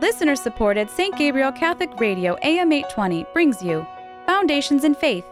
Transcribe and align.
Listener 0.00 0.36
supported 0.36 0.90
St. 0.90 1.16
Gabriel 1.16 1.50
Catholic 1.50 1.98
Radio 1.98 2.36
AM 2.42 2.70
820 2.70 3.24
brings 3.32 3.62
you 3.62 3.86
Foundations 4.26 4.84
in 4.84 4.94
Faith. 4.94 5.24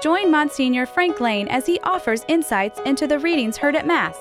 Join 0.00 0.30
Monsignor 0.30 0.86
Frank 0.86 1.20
Lane 1.20 1.48
as 1.48 1.66
he 1.66 1.80
offers 1.80 2.24
insights 2.28 2.78
into 2.86 3.08
the 3.08 3.18
readings 3.18 3.56
heard 3.56 3.74
at 3.74 3.88
Mass. 3.88 4.16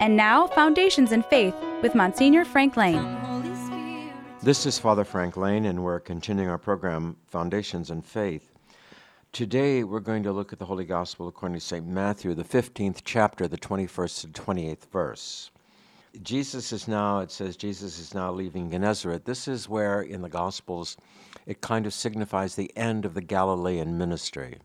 And 0.00 0.16
now, 0.16 0.48
Foundations 0.48 1.12
in 1.12 1.22
Faith 1.22 1.54
with 1.82 1.94
Monsignor 1.94 2.44
Frank 2.44 2.76
Lane. 2.76 4.12
This 4.42 4.66
is 4.66 4.80
Father 4.80 5.04
Frank 5.04 5.36
Lane, 5.36 5.66
and 5.66 5.84
we're 5.84 6.00
continuing 6.00 6.50
our 6.50 6.58
program, 6.58 7.16
Foundations 7.28 7.90
in 7.92 8.02
Faith. 8.02 8.50
Today, 9.30 9.84
we're 9.84 10.00
going 10.00 10.24
to 10.24 10.32
look 10.32 10.52
at 10.52 10.58
the 10.58 10.64
Holy 10.64 10.84
Gospel 10.84 11.28
according 11.28 11.60
to 11.60 11.64
St. 11.64 11.86
Matthew, 11.86 12.34
the 12.34 12.42
15th 12.42 13.02
chapter, 13.04 13.46
the 13.46 13.56
21st 13.56 14.32
to 14.32 14.42
28th 14.42 14.90
verse. 14.90 15.52
Jesus 16.20 16.72
is 16.72 16.88
now, 16.88 17.20
it 17.20 17.30
says, 17.30 17.56
Jesus 17.56 17.98
is 17.98 18.14
now 18.14 18.30
leaving 18.32 18.70
Gennesaret. 18.70 19.24
This 19.24 19.48
is 19.48 19.68
where 19.68 20.02
in 20.02 20.22
the 20.22 20.28
Gospels 20.28 20.96
it 21.46 21.60
kind 21.60 21.86
of 21.86 21.94
signifies 21.94 22.54
the 22.54 22.70
end 22.76 23.04
of 23.04 23.14
the 23.14 23.22
Galilean 23.22 23.96
ministry 23.96 24.58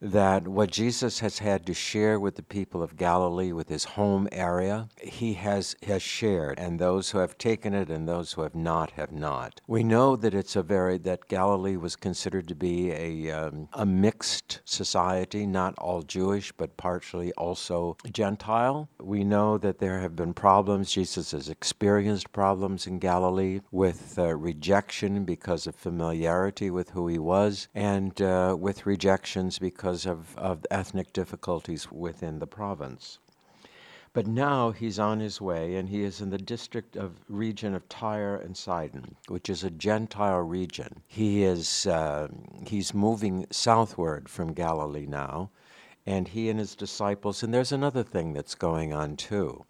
that 0.00 0.48
what 0.48 0.70
Jesus 0.70 1.20
has 1.20 1.38
had 1.38 1.66
to 1.66 1.74
share 1.74 2.18
with 2.18 2.36
the 2.36 2.42
people 2.42 2.82
of 2.82 2.96
Galilee, 2.96 3.52
with 3.52 3.68
his 3.68 3.84
home 3.84 4.28
area, 4.32 4.88
he 5.00 5.34
has, 5.34 5.76
has 5.86 6.02
shared, 6.02 6.58
and 6.58 6.78
those 6.78 7.10
who 7.10 7.18
have 7.18 7.36
taken 7.36 7.74
it 7.74 7.90
and 7.90 8.08
those 8.08 8.32
who 8.32 8.42
have 8.42 8.54
not 8.54 8.92
have 8.92 9.12
not. 9.12 9.60
We 9.66 9.84
know 9.84 10.16
that 10.16 10.34
it's 10.34 10.56
a 10.56 10.62
very, 10.62 10.98
that 10.98 11.28
Galilee 11.28 11.76
was 11.76 11.96
considered 11.96 12.48
to 12.48 12.54
be 12.54 12.90
a, 12.92 13.30
um, 13.30 13.68
a 13.72 13.84
mixed 13.84 14.60
society, 14.64 15.46
not 15.46 15.74
all 15.78 16.02
Jewish, 16.02 16.52
but 16.52 16.76
partially 16.76 17.32
also 17.32 17.96
Gentile. 18.10 18.88
We 19.00 19.24
know 19.24 19.58
that 19.58 19.78
there 19.78 20.00
have 20.00 20.16
been 20.16 20.34
problems. 20.34 20.92
Jesus 20.92 21.32
has 21.32 21.48
experienced 21.48 22.32
problems 22.32 22.86
in 22.86 22.98
Galilee 22.98 23.60
with 23.70 24.18
uh, 24.18 24.34
rejection 24.34 25.24
because 25.24 25.66
of 25.66 25.74
familiarity 25.74 26.70
with 26.70 26.90
who 26.90 27.08
he 27.08 27.18
was, 27.18 27.68
and 27.74 28.20
uh, 28.22 28.56
with 28.58 28.86
rejections 28.86 29.58
because 29.58 29.89
because 29.90 30.06
of, 30.06 30.38
of 30.38 30.64
ethnic 30.70 31.12
difficulties 31.12 31.90
within 31.90 32.38
the 32.38 32.46
province. 32.46 33.18
But 34.12 34.24
now 34.24 34.70
he's 34.70 35.00
on 35.00 35.18
his 35.18 35.40
way, 35.40 35.74
and 35.74 35.88
he 35.88 36.04
is 36.04 36.20
in 36.20 36.30
the 36.30 36.38
district 36.38 36.94
of 36.94 37.24
region 37.28 37.74
of 37.74 37.88
Tyre 37.88 38.36
and 38.36 38.56
Sidon, 38.56 39.16
which 39.26 39.50
is 39.50 39.64
a 39.64 39.70
Gentile 39.70 40.42
region. 40.42 41.02
He 41.08 41.42
is 41.42 41.88
uh, 41.88 42.28
he's 42.64 42.94
moving 42.94 43.46
southward 43.50 44.28
from 44.28 44.52
Galilee 44.52 45.06
now, 45.06 45.50
and 46.06 46.28
he 46.28 46.48
and 46.50 46.60
his 46.60 46.76
disciples. 46.76 47.42
And 47.42 47.52
there's 47.52 47.72
another 47.72 48.04
thing 48.04 48.32
that's 48.32 48.54
going 48.54 48.92
on 48.92 49.16
too 49.16 49.64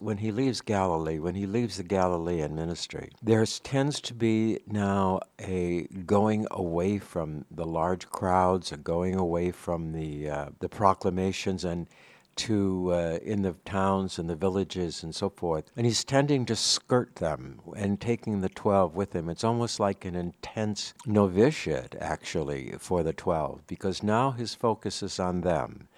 when 0.00 0.18
he 0.18 0.30
leaves 0.30 0.60
Galilee, 0.60 1.18
when 1.18 1.34
he 1.34 1.46
leaves 1.46 1.76
the 1.76 1.82
Galilean 1.82 2.54
ministry, 2.54 3.10
there 3.22 3.44
tends 3.44 4.00
to 4.02 4.14
be 4.14 4.60
now 4.66 5.20
a 5.40 5.86
going 6.06 6.46
away 6.50 6.98
from 6.98 7.44
the 7.50 7.66
large 7.66 8.08
crowds, 8.08 8.72
a 8.72 8.76
going 8.76 9.14
away 9.14 9.50
from 9.50 9.92
the 9.92 10.30
uh, 10.30 10.46
the 10.60 10.68
proclamations 10.68 11.64
and 11.64 11.86
to 12.36 12.92
uh, 12.92 13.18
in 13.22 13.42
the 13.42 13.52
towns 13.64 14.18
and 14.18 14.30
the 14.30 14.36
villages 14.36 15.02
and 15.02 15.14
so 15.14 15.28
forth. 15.28 15.70
And 15.76 15.84
he's 15.84 16.04
tending 16.04 16.46
to 16.46 16.56
skirt 16.56 17.16
them 17.16 17.60
and 17.76 18.00
taking 18.00 18.40
the 18.40 18.48
12 18.48 18.94
with 18.94 19.12
him. 19.12 19.28
It's 19.28 19.42
almost 19.42 19.80
like 19.80 20.04
an 20.04 20.14
intense 20.14 20.94
novitiate, 21.04 21.96
actually, 22.00 22.74
for 22.78 23.02
the 23.02 23.12
12, 23.12 23.66
because 23.66 24.04
now 24.04 24.30
his 24.30 24.54
focus 24.54 25.02
is 25.02 25.18
on 25.18 25.40
them 25.40 25.88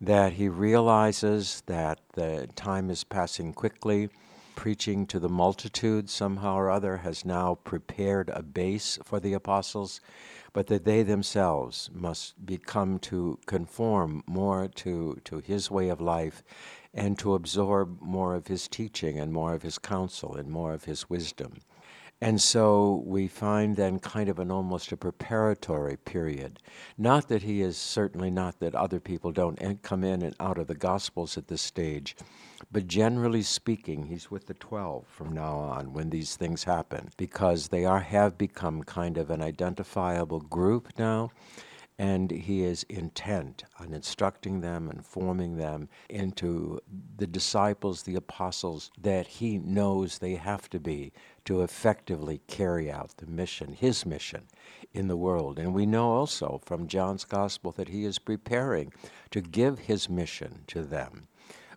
that 0.00 0.34
he 0.34 0.48
realizes 0.48 1.62
that 1.66 2.00
the 2.14 2.48
time 2.54 2.90
is 2.90 3.04
passing 3.04 3.52
quickly. 3.52 4.08
Preaching 4.54 5.06
to 5.06 5.18
the 5.18 5.28
multitude 5.28 6.08
somehow 6.08 6.56
or 6.56 6.70
other 6.70 6.98
has 6.98 7.26
now 7.26 7.56
prepared 7.64 8.30
a 8.30 8.42
base 8.42 8.98
for 9.04 9.20
the 9.20 9.34
apostles, 9.34 10.00
but 10.54 10.66
that 10.68 10.84
they 10.84 11.02
themselves 11.02 11.90
must 11.92 12.46
become 12.46 12.98
to 13.00 13.38
conform 13.44 14.24
more 14.26 14.68
to, 14.68 15.20
to 15.24 15.40
his 15.40 15.70
way 15.70 15.90
of 15.90 16.00
life 16.00 16.42
and 16.94 17.18
to 17.18 17.34
absorb 17.34 18.00
more 18.00 18.34
of 18.34 18.46
his 18.46 18.66
teaching 18.66 19.18
and 19.18 19.30
more 19.30 19.52
of 19.52 19.62
his 19.62 19.78
counsel 19.78 20.34
and 20.34 20.50
more 20.50 20.72
of 20.72 20.84
his 20.84 21.10
wisdom. 21.10 21.60
And 22.20 22.40
so 22.40 23.02
we 23.04 23.28
find 23.28 23.76
then 23.76 23.98
kind 23.98 24.30
of 24.30 24.38
an 24.38 24.50
almost 24.50 24.90
a 24.90 24.96
preparatory 24.96 25.98
period. 25.98 26.60
Not 26.96 27.28
that 27.28 27.42
he 27.42 27.60
is 27.60 27.76
certainly 27.76 28.30
not 28.30 28.58
that 28.60 28.74
other 28.74 29.00
people 29.00 29.32
don't 29.32 29.82
come 29.82 30.02
in 30.02 30.22
and 30.22 30.34
out 30.40 30.56
of 30.56 30.66
the 30.66 30.74
Gospels 30.74 31.36
at 31.36 31.48
this 31.48 31.60
stage, 31.60 32.16
but 32.72 32.86
generally 32.86 33.42
speaking, 33.42 34.06
he's 34.06 34.30
with 34.30 34.46
the 34.46 34.54
12 34.54 35.06
from 35.06 35.34
now 35.34 35.56
on 35.56 35.92
when 35.92 36.08
these 36.08 36.36
things 36.36 36.64
happen 36.64 37.10
because 37.18 37.68
they 37.68 37.84
are 37.84 38.00
have 38.00 38.38
become 38.38 38.82
kind 38.82 39.18
of 39.18 39.30
an 39.30 39.42
identifiable 39.42 40.40
group 40.40 40.88
now 40.98 41.30
and 41.98 42.30
he 42.30 42.62
is 42.62 42.82
intent 42.84 43.64
on 43.80 43.94
instructing 43.94 44.60
them 44.60 44.90
and 44.90 45.04
forming 45.04 45.56
them 45.56 45.88
into 46.10 46.78
the 47.16 47.26
disciples, 47.26 48.02
the 48.02 48.16
apostles 48.16 48.90
that 49.00 49.26
he 49.26 49.58
knows 49.58 50.18
they 50.18 50.34
have 50.34 50.68
to 50.68 50.78
be 50.78 51.12
to 51.46 51.62
effectively 51.62 52.40
carry 52.46 52.90
out 52.90 53.16
the 53.16 53.26
mission, 53.26 53.72
his 53.72 54.04
mission 54.04 54.42
in 54.92 55.08
the 55.08 55.16
world. 55.16 55.58
And 55.58 55.72
we 55.72 55.86
know 55.86 56.10
also 56.10 56.60
from 56.64 56.86
John's 56.86 57.24
gospel 57.24 57.72
that 57.72 57.88
he 57.88 58.04
is 58.04 58.18
preparing 58.18 58.92
to 59.30 59.40
give 59.40 59.78
his 59.80 60.10
mission 60.10 60.64
to 60.66 60.82
them. 60.82 61.28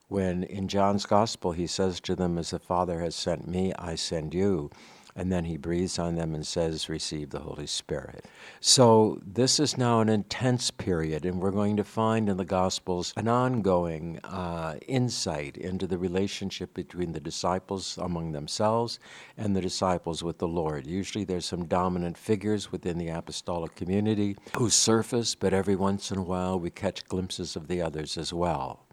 When 0.09 0.43
in 0.43 0.67
John's 0.67 1.05
gospel 1.05 1.51
he 1.51 1.67
says 1.67 1.99
to 2.01 2.15
them, 2.15 2.37
As 2.37 2.49
the 2.49 2.59
Father 2.59 2.99
has 3.01 3.15
sent 3.15 3.47
me, 3.47 3.73
I 3.77 3.95
send 3.95 4.33
you 4.33 4.71
and 5.15 5.31
then 5.31 5.45
he 5.45 5.57
breathes 5.57 5.99
on 5.99 6.15
them 6.15 6.35
and 6.35 6.45
says, 6.45 6.89
Receive 6.89 7.29
the 7.29 7.39
Holy 7.39 7.67
Spirit. 7.67 8.25
So 8.59 9.21
this 9.25 9.59
is 9.59 9.77
now 9.77 9.99
an 10.01 10.09
intense 10.09 10.71
period, 10.71 11.25
and 11.25 11.39
we're 11.39 11.51
going 11.51 11.77
to 11.77 11.83
find 11.83 12.29
in 12.29 12.37
the 12.37 12.45
Gospels 12.45 13.13
an 13.17 13.27
ongoing 13.27 14.19
uh, 14.23 14.75
insight 14.87 15.57
into 15.57 15.87
the 15.87 15.97
relationship 15.97 16.73
between 16.73 17.11
the 17.11 17.19
disciples 17.19 17.97
among 17.97 18.31
themselves 18.31 18.99
and 19.37 19.55
the 19.55 19.61
disciples 19.61 20.23
with 20.23 20.37
the 20.37 20.47
Lord. 20.47 20.85
Usually 20.85 21.23
there's 21.23 21.45
some 21.45 21.65
dominant 21.65 22.17
figures 22.17 22.71
within 22.71 22.97
the 22.97 23.09
apostolic 23.09 23.75
community 23.75 24.37
who 24.57 24.69
surface, 24.69 25.35
but 25.35 25.53
every 25.53 25.75
once 25.75 26.11
in 26.11 26.17
a 26.17 26.23
while 26.23 26.59
we 26.59 26.69
catch 26.69 27.05
glimpses 27.05 27.55
of 27.55 27.67
the 27.67 27.81
others 27.81 28.17
as 28.17 28.33
well. 28.33 28.85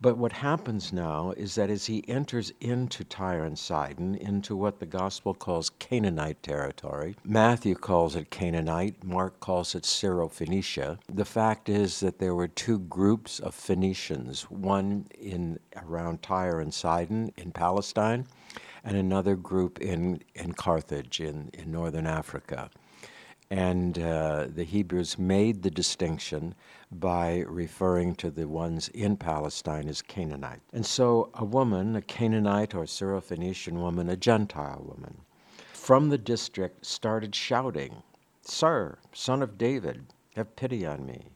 But 0.00 0.18
what 0.18 0.32
happens 0.32 0.92
now 0.92 1.32
is 1.36 1.54
that 1.54 1.70
as 1.70 1.86
he 1.86 2.04
enters 2.06 2.52
into 2.60 3.02
Tyre 3.02 3.44
and 3.44 3.58
Sidon, 3.58 4.14
into 4.14 4.54
what 4.54 4.78
the 4.78 4.86
gospel 4.86 5.32
calls 5.32 5.70
Canaanite 5.70 6.42
territory, 6.42 7.16
Matthew 7.24 7.74
calls 7.74 8.14
it 8.14 8.30
Canaanite, 8.30 9.02
Mark 9.02 9.40
calls 9.40 9.74
it 9.74 9.84
Syrophoenicia. 9.84 10.98
The 11.12 11.24
fact 11.24 11.70
is 11.70 12.00
that 12.00 12.18
there 12.18 12.34
were 12.34 12.48
two 12.48 12.80
groups 12.80 13.40
of 13.40 13.54
Phoenicians, 13.54 14.42
one 14.50 15.06
in 15.18 15.58
around 15.76 16.22
Tyre 16.22 16.60
and 16.60 16.74
Sidon 16.74 17.32
in 17.38 17.52
Palestine, 17.52 18.26
and 18.84 18.96
another 18.96 19.34
group 19.34 19.80
in, 19.80 20.22
in 20.34 20.52
Carthage 20.52 21.20
in, 21.20 21.50
in 21.54 21.72
northern 21.72 22.06
Africa. 22.06 22.70
And 23.50 23.98
uh, 23.98 24.46
the 24.48 24.64
Hebrews 24.64 25.18
made 25.18 25.62
the 25.62 25.70
distinction 25.70 26.54
by 26.92 27.44
referring 27.48 28.14
to 28.14 28.30
the 28.30 28.46
ones 28.46 28.88
in 28.88 29.16
Palestine 29.16 29.88
as 29.88 30.02
Canaanite. 30.02 30.60
And 30.72 30.86
so 30.86 31.30
a 31.34 31.44
woman, 31.44 31.96
a 31.96 32.02
Canaanite 32.02 32.74
or 32.74 32.84
Syrophoenician 32.84 33.74
woman, 33.74 34.08
a 34.08 34.16
Gentile 34.16 34.84
woman, 34.86 35.18
from 35.72 36.08
the 36.08 36.18
district 36.18 36.86
started 36.86 37.34
shouting, 37.34 38.02
Sir, 38.42 38.98
son 39.12 39.42
of 39.42 39.58
David, 39.58 40.06
have 40.36 40.56
pity 40.56 40.86
on 40.86 41.04
me. 41.04 41.30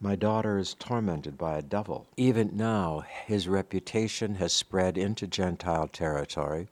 My 0.00 0.14
daughter 0.14 0.58
is 0.58 0.74
tormented 0.74 1.36
by 1.36 1.58
a 1.58 1.62
devil. 1.62 2.06
Even 2.16 2.56
now, 2.56 3.04
his 3.26 3.48
reputation 3.48 4.36
has 4.36 4.52
spread 4.52 4.96
into 4.96 5.26
Gentile 5.26 5.88
territory, 5.88 6.68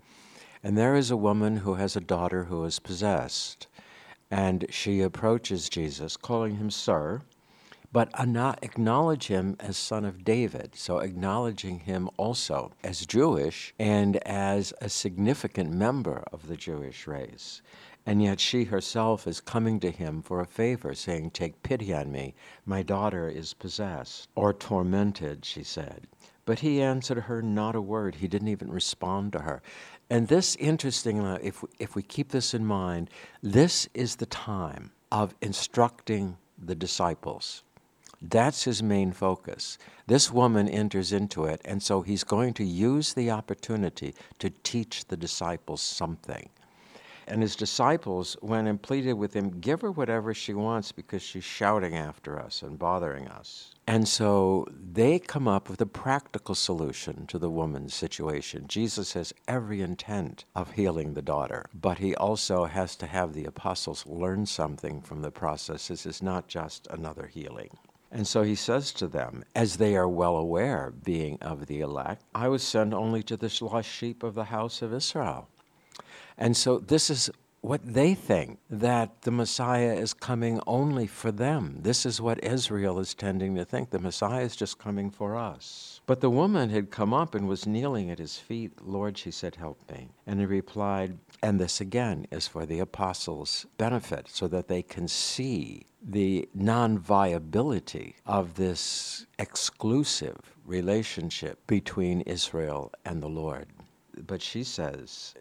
and 0.63 0.77
there 0.77 0.95
is 0.95 1.11
a 1.11 1.17
woman 1.17 1.59
who 1.59 1.75
has 1.75 1.97
a 1.97 2.01
daughter 2.01 2.45
who 2.45 2.65
is 2.65 2.79
possessed. 2.79 3.67
And 4.31 4.67
she 4.71 5.01
approaches 5.01 5.69
Jesus, 5.69 6.17
calling 6.17 6.57
him 6.57 6.71
Sir, 6.71 7.23
but 7.97 8.11
acknowledge 8.63 9.29
him 9.29 9.57
as 9.59 9.75
son 9.75 10.05
of 10.05 10.23
David. 10.23 10.73
So 10.75 10.99
acknowledging 10.99 11.79
him 11.79 12.11
also 12.19 12.73
as 12.85 13.07
Jewish 13.07 13.73
and 13.79 14.19
as 14.29 14.75
a 14.83 14.91
significant 14.91 15.73
member 15.73 16.23
of 16.31 16.47
the 16.47 16.59
Jewish 16.59 17.07
race. 17.07 17.63
And 18.05 18.23
yet 18.23 18.39
she 18.39 18.65
herself 18.65 19.27
is 19.27 19.41
coming 19.41 19.81
to 19.81 19.91
him 19.91 20.21
for 20.21 20.41
a 20.41 20.47
favor, 20.47 20.93
saying, 20.93 21.31
Take 21.31 21.63
pity 21.63 21.95
on 21.95 22.13
me. 22.13 22.35
My 22.67 22.83
daughter 22.83 23.31
is 23.31 23.55
possessed 23.55 24.29
or 24.35 24.53
tormented, 24.53 25.47
she 25.47 25.63
said. 25.63 26.07
But 26.45 26.59
he 26.59 26.83
answered 26.83 27.21
her 27.21 27.41
not 27.41 27.75
a 27.75 27.81
word. 27.81 28.17
He 28.17 28.29
didn't 28.29 28.49
even 28.49 28.71
respond 28.71 29.33
to 29.33 29.39
her. 29.39 29.63
And 30.11 30.29
this, 30.29 30.55
interestingly, 30.57 31.39
if, 31.43 31.65
if 31.79 31.97
we 31.97 32.03
keep 32.03 32.29
this 32.29 32.53
in 32.53 32.67
mind, 32.67 33.09
this 33.43 33.89
is 33.95 34.17
the 34.17 34.27
time 34.27 34.93
of 35.11 35.35
instructing 35.41 36.37
the 36.59 36.75
disciples. 36.75 37.63
That's 38.23 38.65
his 38.65 38.83
main 38.83 39.13
focus. 39.13 39.79
This 40.07 40.33
woman 40.33 40.69
enters 40.69 41.13
into 41.13 41.45
it, 41.45 41.61
and 41.65 41.83
so 41.83 42.01
he's 42.03 42.25
going 42.25 42.55
to 42.55 42.65
use 42.65 43.13
the 43.13 43.31
opportunity 43.31 44.15
to 44.39 44.51
teach 44.51 45.07
the 45.07 45.17
disciples 45.17 45.83
something. 45.83 46.49
And 47.29 47.43
his 47.43 47.57
disciples 47.57 48.37
went 48.41 48.69
and 48.69 48.81
pleaded 48.81 49.15
with 49.15 49.35
him, 49.35 49.61
Give 49.61 49.81
her 49.81 49.91
whatever 49.91 50.33
she 50.33 50.55
wants 50.55 50.93
because 50.93 51.23
she's 51.23 51.45
shouting 51.45 51.97
after 51.97 52.39
us 52.39 52.63
and 52.63 52.79
bothering 52.79 53.27
us. 53.27 53.75
And 53.89 54.07
so 54.07 54.67
they 54.71 55.19
come 55.19 55.49
up 55.49 55.69
with 55.69 55.81
a 55.81 55.87
practical 55.87 56.55
solution 56.55 57.27
to 57.27 57.39
the 57.39 57.51
woman's 57.51 57.95
situation. 57.95 58.67
Jesus 58.69 59.15
has 59.15 59.35
every 59.49 59.81
intent 59.83 60.45
of 60.55 60.73
healing 60.73 61.15
the 61.15 61.23
daughter, 61.23 61.67
but 61.75 61.99
he 61.99 62.15
also 62.15 62.65
has 62.67 62.95
to 62.97 63.07
have 63.07 63.33
the 63.33 63.45
apostles 63.45 64.07
learn 64.07 64.47
something 64.47 65.01
from 65.01 65.23
the 65.23 65.33
process. 65.33 65.89
This 65.89 66.07
is 66.07 66.23
not 66.23 66.47
just 66.47 66.87
another 66.91 67.27
healing. 67.27 67.71
And 68.17 68.27
so 68.27 68.43
he 68.43 68.55
says 68.55 68.93
to 68.93 69.09
them, 69.09 69.45
as 69.55 69.77
they 69.77 69.95
are 69.95 70.09
well 70.09 70.39
aware, 70.39 70.95
being 71.05 71.37
of 71.43 71.67
the 71.67 71.81
elect, 71.81 72.23
I 72.35 72.49
was 72.49 72.63
sent 72.63 72.95
only 72.95 73.23
to 73.25 73.37
the 73.37 73.53
lost 73.61 73.91
sheep 73.91 74.23
of 74.23 74.35
the 74.35 74.45
house 74.45 74.81
of 74.81 74.95
Israel. 74.95 75.51
And 76.39 76.57
so 76.57 76.79
this 76.79 77.11
is 77.11 77.31
what 77.61 77.83
they 77.85 78.15
think 78.15 78.59
that 78.71 79.21
the 79.23 79.31
Messiah 79.31 79.93
is 79.93 80.15
coming 80.15 80.63
only 80.67 81.07
for 81.07 81.31
them. 81.31 81.81
This 81.83 82.07
is 82.07 82.19
what 82.19 82.43
Israel 82.43 82.99
is 83.01 83.13
tending 83.13 83.55
to 83.57 83.67
think. 83.67 83.91
The 83.91 83.99
Messiah 83.99 84.45
is 84.45 84.57
just 84.57 84.79
coming 84.79 85.11
for 85.11 85.37
us. 85.37 86.01
But 86.07 86.23
the 86.23 86.31
woman 86.31 86.71
had 86.71 86.91
come 86.91 87.13
up 87.13 87.35
and 87.35 87.47
was 87.47 87.67
kneeling 87.67 88.11
at 88.11 88.19
his 88.19 88.39
feet. 88.39 88.73
Lord, 88.83 89.19
she 89.19 89.31
said, 89.31 89.57
help 89.57 89.79
me. 89.91 90.09
And 90.27 90.41
he 90.41 90.47
replied, 90.47 91.19
and 91.43 91.61
this 91.61 91.83
again 91.83 92.27
is 92.31 92.49
for 92.49 92.65
the 92.65 92.79
apostles' 92.79 93.67
benefit, 93.77 94.29
so 94.31 94.49
that 94.49 94.69
they 94.69 94.83
can 94.83 95.07
see 95.07 95.85
the 96.09 96.49
non 96.55 96.99
viability 96.99 98.17
of 98.25 98.55
this 98.55 99.27
exclusive 99.39 100.39
relationship 100.65 101.67
between 101.67 102.21
Israel 102.23 102.93
and 103.05 103.23
the 103.23 103.29
Lord 103.29 103.67
but 104.27 104.41
she 104.41 104.65
says, 104.65 105.35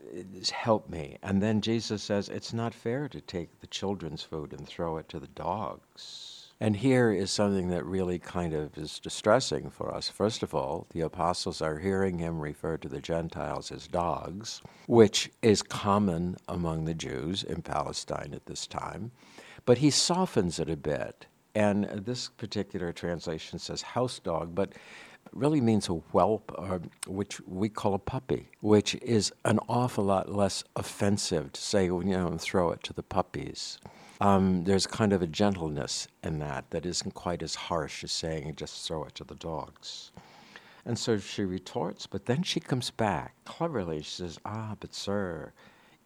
Help 0.51 0.89
me. 0.89 1.17
And 1.23 1.41
then 1.41 1.62
Jesus 1.62 2.03
says, 2.03 2.29
It's 2.29 2.53
not 2.53 2.73
fair 2.73 3.07
to 3.07 3.21
take 3.21 3.59
the 3.59 3.67
children's 3.67 4.23
food 4.23 4.53
and 4.53 4.67
throw 4.67 4.97
it 4.97 5.07
to 5.09 5.19
the 5.19 5.27
dogs. 5.27 6.51
And 6.59 6.77
here 6.77 7.11
is 7.11 7.31
something 7.31 7.68
that 7.69 7.85
really 7.85 8.18
kind 8.18 8.53
of 8.53 8.77
is 8.77 9.00
distressing 9.00 9.69
for 9.69 9.94
us. 9.94 10.07
First 10.07 10.41
of 10.41 10.56
all, 10.56 10.88
the 10.91 11.01
apostles 11.01 11.61
are 11.61 11.79
hearing 11.79 12.18
him 12.18 12.39
refer 12.39 12.77
to 12.77 12.88
the 12.88 13.01
Gentiles 13.01 13.73
as 13.73 13.88
dogs, 13.88 14.61
which 14.88 15.29
is 15.41 15.61
common 15.61 16.38
among 16.47 16.85
the 16.85 16.94
Jews 16.94 17.44
in 17.44 17.61
Palestine 17.61 18.31
at 18.33 18.45
this 18.45 18.68
time. 18.68 19.11
But 19.65 19.79
he 19.79 19.89
softens 19.89 20.59
it 20.59 20.69
a 20.69 20.77
bit. 20.77 21.25
And 21.53 21.85
this 21.85 22.29
particular 22.29 22.91
translation 22.91 23.59
says 23.59 23.81
house 23.81 24.19
dog, 24.19 24.53
but 24.53 24.73
really 25.31 25.62
means 25.62 25.89
a 25.89 25.94
whelp, 25.94 26.51
or, 26.57 26.81
which 27.07 27.39
we 27.41 27.69
call 27.69 27.94
a 27.94 28.00
puppy, 28.00 28.50
which 28.62 28.95
is 28.95 29.31
an 29.44 29.59
awful 29.67 30.03
lot 30.03 30.31
less 30.31 30.63
offensive 30.75 31.53
to 31.53 31.62
say, 31.62 31.85
you 31.85 32.03
know, 32.03 32.27
and 32.27 32.39
throw 32.41 32.71
it 32.71 32.83
to 32.83 32.94
the 32.94 33.03
puppies. 33.03 33.79
Um, 34.21 34.63
there's 34.63 34.88
kind 34.88 35.12
of 35.12 35.21
a 35.21 35.27
gentleness 35.27 36.07
in 36.23 36.39
that 36.39 36.69
that 36.71 36.85
isn't 36.85 37.13
quite 37.13 37.44
as 37.44 37.56
harsh 37.56 38.03
as 38.03 38.11
saying 38.11 38.56
just 38.56 38.88
throw 38.88 39.03
it 39.03 39.15
to 39.15 39.23
the 39.23 39.35
dogs. 39.35 40.11
And 40.85 40.97
so 40.97 41.18
she 41.18 41.44
retorts, 41.44 42.06
but 42.06 42.25
then 42.25 42.44
she 42.44 42.59
comes 42.59 42.91
back 42.91 43.33
cleverly. 43.44 44.03
She 44.03 44.11
says, 44.11 44.39
Ah, 44.45 44.75
but 44.79 44.94
sir, 44.94 45.51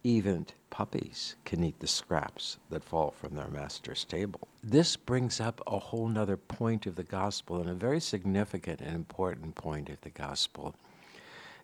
even 0.02 0.46
puppies 0.70 1.36
can 1.44 1.62
eat 1.62 1.80
the 1.80 1.86
scraps 1.86 2.58
that 2.70 2.84
fall 2.84 3.10
from 3.10 3.34
their 3.34 3.48
master's 3.48 4.04
table. 4.04 4.48
This 4.62 4.96
brings 4.96 5.40
up 5.40 5.60
a 5.66 5.78
whole 5.78 6.08
nother 6.08 6.36
point 6.36 6.86
of 6.86 6.96
the 6.96 7.02
gospel, 7.02 7.60
and 7.60 7.68
a 7.68 7.74
very 7.74 8.00
significant 8.00 8.80
and 8.80 8.94
important 8.94 9.54
point 9.56 9.88
of 9.90 10.00
the 10.00 10.10
gospel. 10.10 10.74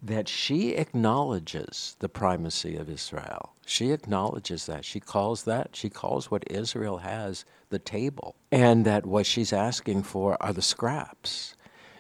That 0.03 0.29
she 0.29 0.75
acknowledges 0.75 1.97
the 2.01 2.11
primacy 2.11 2.77
of 2.77 2.91
Israel. 2.91 3.55
She 3.65 3.93
acknowledges 3.93 4.67
that. 4.67 4.85
She 4.85 5.01
calls 5.01 5.45
that, 5.45 5.75
she 5.75 5.89
calls 5.89 6.31
what 6.31 6.45
Israel 6.51 6.99
has 6.99 7.47
the 7.71 7.79
table. 7.79 8.37
And 8.53 8.85
that 8.85 9.07
what 9.07 9.25
she's 9.25 9.55
asking 9.55 10.03
for 10.03 10.37
are 10.43 10.53
the 10.53 10.61
scraps. 10.61 11.57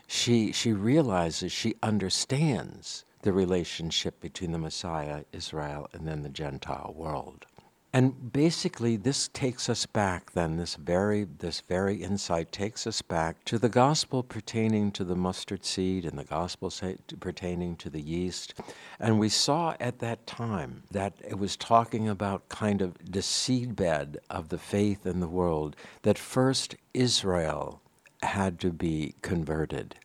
She, 0.06 0.52
she 0.52 0.72
realizes, 0.74 1.50
she 1.50 1.74
understands 1.82 3.05
the 3.26 3.32
relationship 3.32 4.20
between 4.20 4.52
the 4.52 4.58
Messiah, 4.58 5.24
Israel, 5.32 5.88
and 5.92 6.06
then 6.06 6.22
the 6.22 6.28
Gentile 6.28 6.94
world. 6.96 7.44
And 7.92 8.32
basically, 8.32 8.96
this 8.96 9.26
takes 9.26 9.68
us 9.68 9.84
back. 9.84 10.30
Then 10.30 10.58
this 10.58 10.76
very 10.76 11.24
this 11.24 11.60
very 11.60 11.96
insight 11.96 12.52
takes 12.52 12.86
us 12.86 13.02
back 13.02 13.44
to 13.46 13.58
the 13.58 13.68
gospel 13.68 14.22
pertaining 14.22 14.92
to 14.92 15.02
the 15.02 15.16
mustard 15.16 15.64
seed 15.64 16.04
and 16.04 16.16
the 16.16 16.24
gospel 16.24 16.72
pertaining 17.18 17.74
to 17.76 17.90
the 17.90 18.00
yeast. 18.00 18.54
And 19.00 19.18
we 19.18 19.28
saw 19.28 19.74
at 19.80 19.98
that 19.98 20.24
time 20.28 20.84
that 20.92 21.14
it 21.26 21.36
was 21.36 21.56
talking 21.56 22.08
about 22.08 22.48
kind 22.48 22.80
of 22.80 22.94
the 22.98 23.22
seedbed 23.22 24.18
of 24.30 24.50
the 24.50 24.58
faith 24.58 25.04
in 25.04 25.18
the 25.18 25.34
world. 25.40 25.74
That 26.02 26.16
first 26.16 26.76
Israel 26.94 27.80
had 28.22 28.60
to 28.60 28.70
be 28.70 29.16
converted 29.22 29.96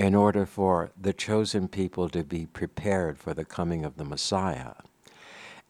in 0.00 0.14
order 0.14 0.46
for 0.46 0.90
the 0.98 1.12
chosen 1.12 1.68
people 1.68 2.08
to 2.08 2.24
be 2.24 2.46
prepared 2.46 3.18
for 3.18 3.34
the 3.34 3.44
coming 3.44 3.84
of 3.84 3.98
the 3.98 4.04
Messiah. 4.04 4.72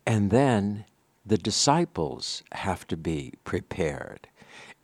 And 0.07 0.31
then 0.31 0.85
the 1.27 1.37
disciples 1.37 2.45
have 2.53 2.87
to 2.87 2.97
be 2.97 3.35
prepared 3.43 4.29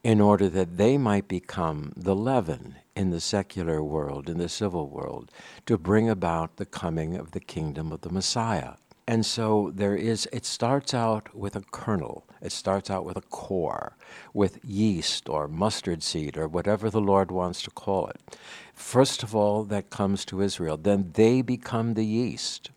in 0.02 0.20
order 0.20 0.48
that 0.48 0.78
they 0.78 0.98
might 0.98 1.28
become 1.28 1.92
the 1.96 2.16
leaven 2.16 2.74
in 2.96 3.10
the 3.10 3.20
secular 3.20 3.80
world, 3.80 4.28
in 4.28 4.38
the 4.38 4.48
civil 4.48 4.88
world, 4.88 5.30
to 5.64 5.78
bring 5.78 6.10
about 6.10 6.56
the 6.56 6.66
coming 6.66 7.14
of 7.16 7.30
the 7.30 7.40
kingdom 7.40 7.92
of 7.92 8.00
the 8.00 8.10
Messiah. 8.10 8.72
And 9.08 9.24
so 9.24 9.70
there 9.72 9.94
is, 9.94 10.28
it 10.32 10.44
starts 10.44 10.92
out 10.92 11.32
with 11.34 11.54
a 11.54 11.60
kernel, 11.70 12.26
it 12.42 12.50
starts 12.50 12.90
out 12.90 13.04
with 13.04 13.16
a 13.16 13.20
core, 13.20 13.96
with 14.34 14.58
yeast 14.64 15.28
or 15.28 15.46
mustard 15.46 16.02
seed 16.02 16.36
or 16.36 16.48
whatever 16.48 16.90
the 16.90 17.00
Lord 17.00 17.30
wants 17.30 17.62
to 17.62 17.70
call 17.70 18.08
it. 18.08 18.36
First 18.74 19.22
of 19.22 19.34
all, 19.34 19.62
that 19.64 19.90
comes 19.90 20.24
to 20.26 20.42
Israel. 20.42 20.76
Then 20.76 21.12
they 21.14 21.40
become 21.40 21.94
the 21.94 22.04
yeast. 22.04 22.70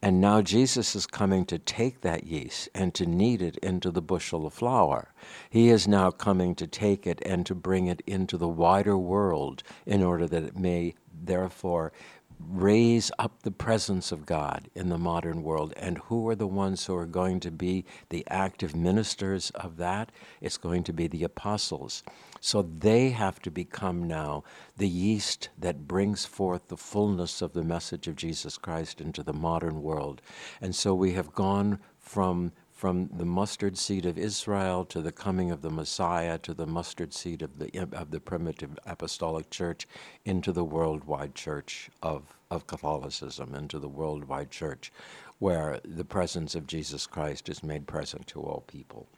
And 0.00 0.20
now 0.20 0.42
Jesus 0.42 0.94
is 0.94 1.06
coming 1.06 1.44
to 1.46 1.58
take 1.58 2.00
that 2.00 2.24
yeast 2.24 2.68
and 2.74 2.94
to 2.94 3.04
knead 3.04 3.42
it 3.42 3.56
into 3.58 3.90
the 3.90 4.00
bushel 4.00 4.46
of 4.46 4.54
flour. 4.54 5.12
He 5.50 5.70
is 5.70 5.88
now 5.88 6.12
coming 6.12 6.54
to 6.54 6.68
take 6.68 7.06
it 7.06 7.20
and 7.26 7.44
to 7.46 7.54
bring 7.54 7.88
it 7.88 8.00
into 8.06 8.38
the 8.38 8.48
wider 8.48 8.96
world 8.96 9.64
in 9.86 10.02
order 10.02 10.26
that 10.28 10.44
it 10.44 10.56
may 10.56 10.94
therefore 11.12 11.92
raise 12.40 13.10
up 13.18 13.42
the 13.42 13.50
presence 13.50 14.12
of 14.12 14.26
God 14.26 14.68
in 14.74 14.88
the 14.88 14.98
modern 14.98 15.42
world. 15.42 15.72
And 15.76 15.98
who 15.98 16.28
are 16.28 16.34
the 16.34 16.46
ones 16.46 16.86
who 16.86 16.94
are 16.94 17.06
going 17.06 17.40
to 17.40 17.50
be 17.50 17.84
the 18.10 18.24
active 18.28 18.74
ministers 18.74 19.50
of 19.50 19.76
that? 19.78 20.12
It's 20.40 20.56
going 20.56 20.84
to 20.84 20.92
be 20.92 21.06
the 21.06 21.24
apostles. 21.24 22.02
So 22.40 22.62
they 22.62 23.10
have 23.10 23.40
to 23.42 23.50
become 23.50 24.06
now 24.06 24.44
the 24.76 24.88
yeast 24.88 25.48
that 25.58 25.88
brings 25.88 26.24
forth 26.24 26.68
the 26.68 26.76
fullness 26.76 27.42
of 27.42 27.52
the 27.52 27.64
message 27.64 28.06
of 28.06 28.16
Jesus 28.16 28.56
Christ 28.56 29.00
into 29.00 29.22
the 29.22 29.32
modern 29.32 29.82
world. 29.82 30.22
And 30.60 30.74
so 30.74 30.94
we 30.94 31.12
have 31.14 31.34
gone 31.34 31.80
from 31.98 32.52
from 32.78 33.10
the 33.12 33.24
mustard 33.24 33.76
seed 33.76 34.06
of 34.06 34.16
Israel 34.16 34.84
to 34.84 35.02
the 35.02 35.10
coming 35.10 35.50
of 35.50 35.62
the 35.62 35.70
Messiah 35.70 36.38
to 36.38 36.54
the 36.54 36.64
mustard 36.64 37.12
seed 37.12 37.42
of 37.42 37.58
the, 37.58 37.68
of 37.92 38.12
the 38.12 38.20
primitive 38.20 38.78
apostolic 38.86 39.50
church 39.50 39.88
into 40.24 40.52
the 40.52 40.62
worldwide 40.62 41.34
church 41.34 41.90
of, 42.04 42.22
of 42.52 42.68
Catholicism, 42.68 43.52
into 43.56 43.80
the 43.80 43.88
worldwide 43.88 44.52
church 44.52 44.92
where 45.40 45.80
the 45.84 46.04
presence 46.04 46.54
of 46.54 46.68
Jesus 46.68 47.04
Christ 47.04 47.48
is 47.48 47.64
made 47.64 47.88
present 47.88 48.28
to 48.28 48.42
all 48.42 48.62
people. 48.68 49.08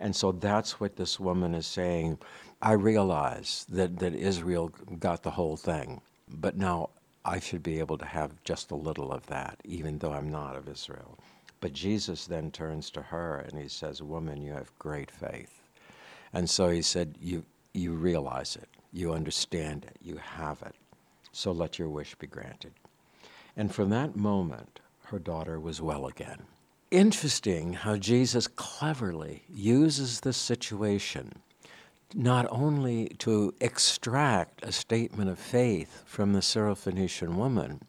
And 0.00 0.16
so 0.16 0.32
that's 0.32 0.80
what 0.80 0.96
this 0.96 1.20
woman 1.20 1.52
is 1.54 1.66
saying. 1.66 2.16
I 2.62 2.72
realize 2.72 3.66
that, 3.68 3.98
that 3.98 4.14
Israel 4.14 4.72
got 4.98 5.22
the 5.22 5.32
whole 5.32 5.58
thing, 5.58 6.00
but 6.30 6.56
now 6.56 6.88
I 7.26 7.40
should 7.40 7.62
be 7.62 7.78
able 7.78 7.98
to 7.98 8.06
have 8.06 8.42
just 8.42 8.70
a 8.70 8.74
little 8.74 9.12
of 9.12 9.26
that, 9.26 9.58
even 9.64 9.98
though 9.98 10.12
I'm 10.12 10.30
not 10.30 10.56
of 10.56 10.66
Israel. 10.66 11.18
But 11.66 11.72
Jesus 11.72 12.28
then 12.28 12.52
turns 12.52 12.90
to 12.90 13.02
her 13.02 13.38
and 13.38 13.60
he 13.60 13.68
says, 13.68 14.00
Woman, 14.00 14.40
you 14.40 14.52
have 14.52 14.78
great 14.78 15.10
faith. 15.10 15.64
And 16.32 16.48
so 16.48 16.68
he 16.68 16.80
said, 16.80 17.16
You, 17.20 17.44
you 17.74 17.94
realize 17.94 18.54
it, 18.54 18.68
you 18.92 19.12
understand 19.12 19.84
it, 19.84 19.96
you 20.00 20.16
have 20.18 20.62
it. 20.62 20.76
So 21.32 21.50
let 21.50 21.76
your 21.76 21.88
wish 21.88 22.14
be 22.14 22.28
granted. 22.28 22.72
And 23.56 23.74
from 23.74 23.90
that 23.90 24.14
moment, 24.14 24.78
her 25.06 25.18
daughter 25.18 25.58
was 25.58 25.82
well 25.82 26.06
again. 26.06 26.44
Interesting 26.92 27.72
how 27.72 27.96
Jesus 27.96 28.46
cleverly 28.46 29.42
uses 29.52 30.20
this 30.20 30.36
situation 30.36 31.32
not 32.14 32.46
only 32.48 33.08
to 33.18 33.52
extract 33.60 34.64
a 34.64 34.70
statement 34.70 35.30
of 35.30 35.40
faith 35.40 36.04
from 36.06 36.32
the 36.32 36.38
Syrophoenician 36.38 37.34
woman, 37.34 37.80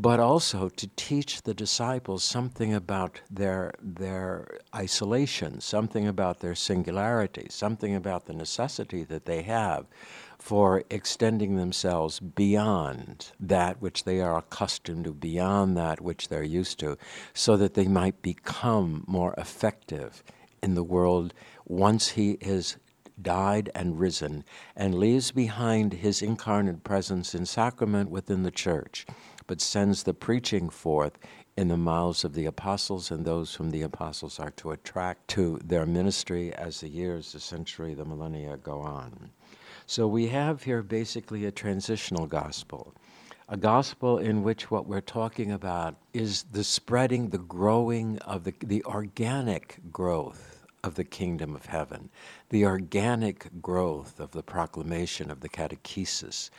but 0.00 0.20
also 0.20 0.68
to 0.68 0.86
teach 0.94 1.42
the 1.42 1.52
disciples 1.52 2.22
something 2.22 2.72
about 2.72 3.20
their, 3.28 3.74
their 3.82 4.46
isolation, 4.72 5.60
something 5.60 6.06
about 6.06 6.38
their 6.38 6.54
singularity, 6.54 7.48
something 7.50 7.96
about 7.96 8.26
the 8.26 8.32
necessity 8.32 9.02
that 9.02 9.24
they 9.24 9.42
have 9.42 9.86
for 10.38 10.84
extending 10.88 11.56
themselves 11.56 12.20
beyond 12.20 13.32
that 13.40 13.82
which 13.82 14.04
they 14.04 14.20
are 14.20 14.38
accustomed 14.38 15.04
to, 15.04 15.12
beyond 15.12 15.76
that 15.76 16.00
which 16.00 16.28
they're 16.28 16.44
used 16.44 16.78
to, 16.78 16.96
so 17.34 17.56
that 17.56 17.74
they 17.74 17.88
might 17.88 18.22
become 18.22 19.02
more 19.08 19.34
effective 19.36 20.22
in 20.62 20.76
the 20.76 20.84
world 20.84 21.34
once 21.66 22.10
He 22.10 22.32
is 22.40 22.76
died 23.20 23.68
and 23.74 23.98
risen 23.98 24.44
and 24.76 24.94
leaves 24.94 25.32
behind 25.32 25.92
His 25.92 26.22
incarnate 26.22 26.84
presence 26.84 27.34
in 27.34 27.46
sacrament 27.46 28.10
within 28.10 28.44
the 28.44 28.52
church, 28.52 29.04
but 29.48 29.60
sends 29.60 30.04
the 30.04 30.14
preaching 30.14 30.68
forth 30.68 31.18
in 31.56 31.66
the 31.66 31.76
mouths 31.76 32.22
of 32.22 32.34
the 32.34 32.46
apostles 32.46 33.10
and 33.10 33.24
those 33.24 33.56
whom 33.56 33.70
the 33.70 33.82
apostles 33.82 34.38
are 34.38 34.52
to 34.52 34.70
attract 34.70 35.26
to 35.26 35.58
their 35.64 35.84
ministry 35.84 36.54
as 36.54 36.80
the 36.80 36.88
years, 36.88 37.32
the 37.32 37.40
century, 37.40 37.94
the 37.94 38.04
millennia 38.04 38.56
go 38.58 38.78
on. 38.78 39.30
So 39.86 40.06
we 40.06 40.28
have 40.28 40.62
here 40.62 40.82
basically 40.82 41.46
a 41.46 41.50
transitional 41.50 42.26
gospel, 42.26 42.94
a 43.48 43.56
gospel 43.56 44.18
in 44.18 44.44
which 44.44 44.70
what 44.70 44.86
we're 44.86 45.00
talking 45.00 45.50
about 45.50 45.96
is 46.12 46.44
the 46.52 46.62
spreading, 46.62 47.30
the 47.30 47.38
growing 47.38 48.18
of 48.18 48.44
the, 48.44 48.54
the 48.62 48.84
organic 48.84 49.80
growth 49.90 50.57
of 50.84 50.94
the 50.94 51.04
kingdom 51.04 51.54
of 51.54 51.66
heaven, 51.66 52.10
the 52.50 52.64
organic 52.64 53.60
growth 53.60 54.20
of 54.20 54.30
the 54.30 54.42
proclamation 54.42 55.30
of 55.30 55.40
the 55.40 55.48
catechesis, 55.48 56.50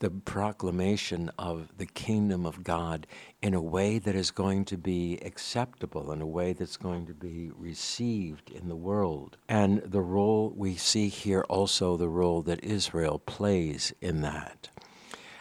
the 0.00 0.10
proclamation 0.10 1.30
of 1.38 1.76
the 1.78 1.86
kingdom 1.86 2.44
of 2.44 2.64
God 2.64 3.06
in 3.40 3.54
a 3.54 3.60
way 3.60 3.98
that 3.98 4.14
is 4.14 4.30
going 4.30 4.64
to 4.66 4.76
be 4.76 5.18
acceptable, 5.24 6.10
in 6.12 6.20
a 6.20 6.26
way 6.26 6.52
that's 6.52 6.76
going 6.76 7.06
to 7.06 7.14
be 7.14 7.50
received 7.56 8.50
in 8.50 8.68
the 8.68 8.76
world. 8.76 9.36
And 9.48 9.78
the 9.82 10.00
role 10.00 10.52
we 10.56 10.74
see 10.74 11.08
here 11.08 11.44
also 11.48 11.96
the 11.96 12.08
role 12.08 12.42
that 12.42 12.64
Israel 12.64 13.18
plays 13.18 13.92
in 14.00 14.22
that. 14.22 14.70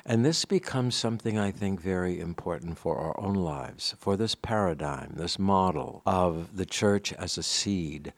And 0.09 0.23
this 0.23 0.45
becomes 0.45 0.95
something 0.95 1.37
I 1.37 1.51
think 1.51 1.81
very 1.81 2.21
important 2.21 2.77
for 2.77 2.97
our 2.97 3.19
own 3.19 3.35
lives, 3.35 3.93
for 3.99 4.15
this 4.15 4.35
paradigm, 4.35 5.15
this 5.17 5.37
model 5.37 6.01
of 6.05 6.55
the 6.55 6.65
church 6.65 7.11
as 7.11 7.37
a 7.37 7.43
seed, 7.43 8.13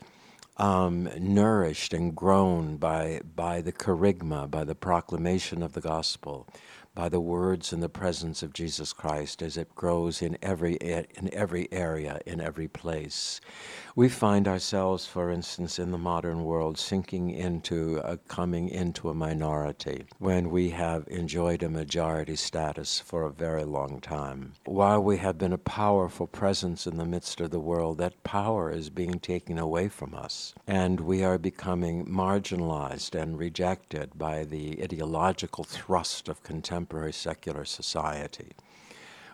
um, 0.58 1.10
nourished 1.18 1.92
and 1.92 2.16
grown 2.16 2.78
by, 2.78 3.22
by 3.36 3.62
the 3.62 3.72
kerygma, 3.72 4.52
by 4.52 4.66
the 4.66 4.76
proclamation 4.76 5.64
of 5.64 5.74
the 5.74 5.82
gospel, 5.82 6.48
by 6.96 7.08
the 7.08 7.20
words 7.20 7.72
and 7.72 7.82
the 7.82 7.88
presence 7.88 8.44
of 8.44 8.52
Jesus 8.52 8.92
Christ 8.94 9.42
as 9.42 9.58
it 9.58 9.74
grows 9.76 10.22
in 10.22 10.38
every, 10.42 10.74
in 10.76 11.34
every 11.34 11.72
area, 11.72 12.20
in 12.26 12.42
every 12.42 12.68
place. 12.68 13.40
We 13.96 14.10
find 14.10 14.48
ourselves, 14.48 15.06
for 15.06 15.32
instance, 15.32 15.80
in 15.80 15.92
the 15.92 15.98
modern 15.98 16.44
world, 16.44 16.78
sinking 16.78 17.30
into, 17.32 18.02
a, 18.04 18.18
coming 18.18 18.70
into 18.70 19.10
a 19.10 19.14
minority 19.14 20.06
when 20.18 20.50
we 20.50 20.72
have 20.72 21.08
enjoyed 21.08 21.64
a 21.64 21.70
majority 21.70 22.36
status 22.36 23.00
for 23.00 23.24
a 23.24 23.32
very 23.32 23.64
long 23.64 24.02
time. 24.02 24.54
While 24.66 25.04
we 25.04 25.18
have 25.18 25.38
been 25.38 25.54
a 25.54 25.58
powerful 25.58 26.28
presence 26.28 26.88
in 26.88 26.98
the 26.98 27.06
midst 27.06 27.40
of 27.40 27.52
the 27.52 27.60
world, 27.60 27.98
that 28.00 28.24
power 28.24 28.72
is 28.72 28.90
being 28.90 29.20
taken 29.20 29.58
away 29.58 29.90
from 29.90 30.14
us, 30.14 30.54
and 30.68 31.00
we 31.00 31.24
are 31.24 31.38
becoming 31.38 32.06
marginalized 32.06 33.16
and 33.20 33.38
rejected 33.38 34.18
by 34.18 34.44
the 34.44 34.82
ideological 34.84 35.64
thrust 35.64 36.28
of 36.28 36.44
contemporary 36.44 36.79
contemporary 36.80 37.12
secular 37.12 37.66
society. 37.66 38.54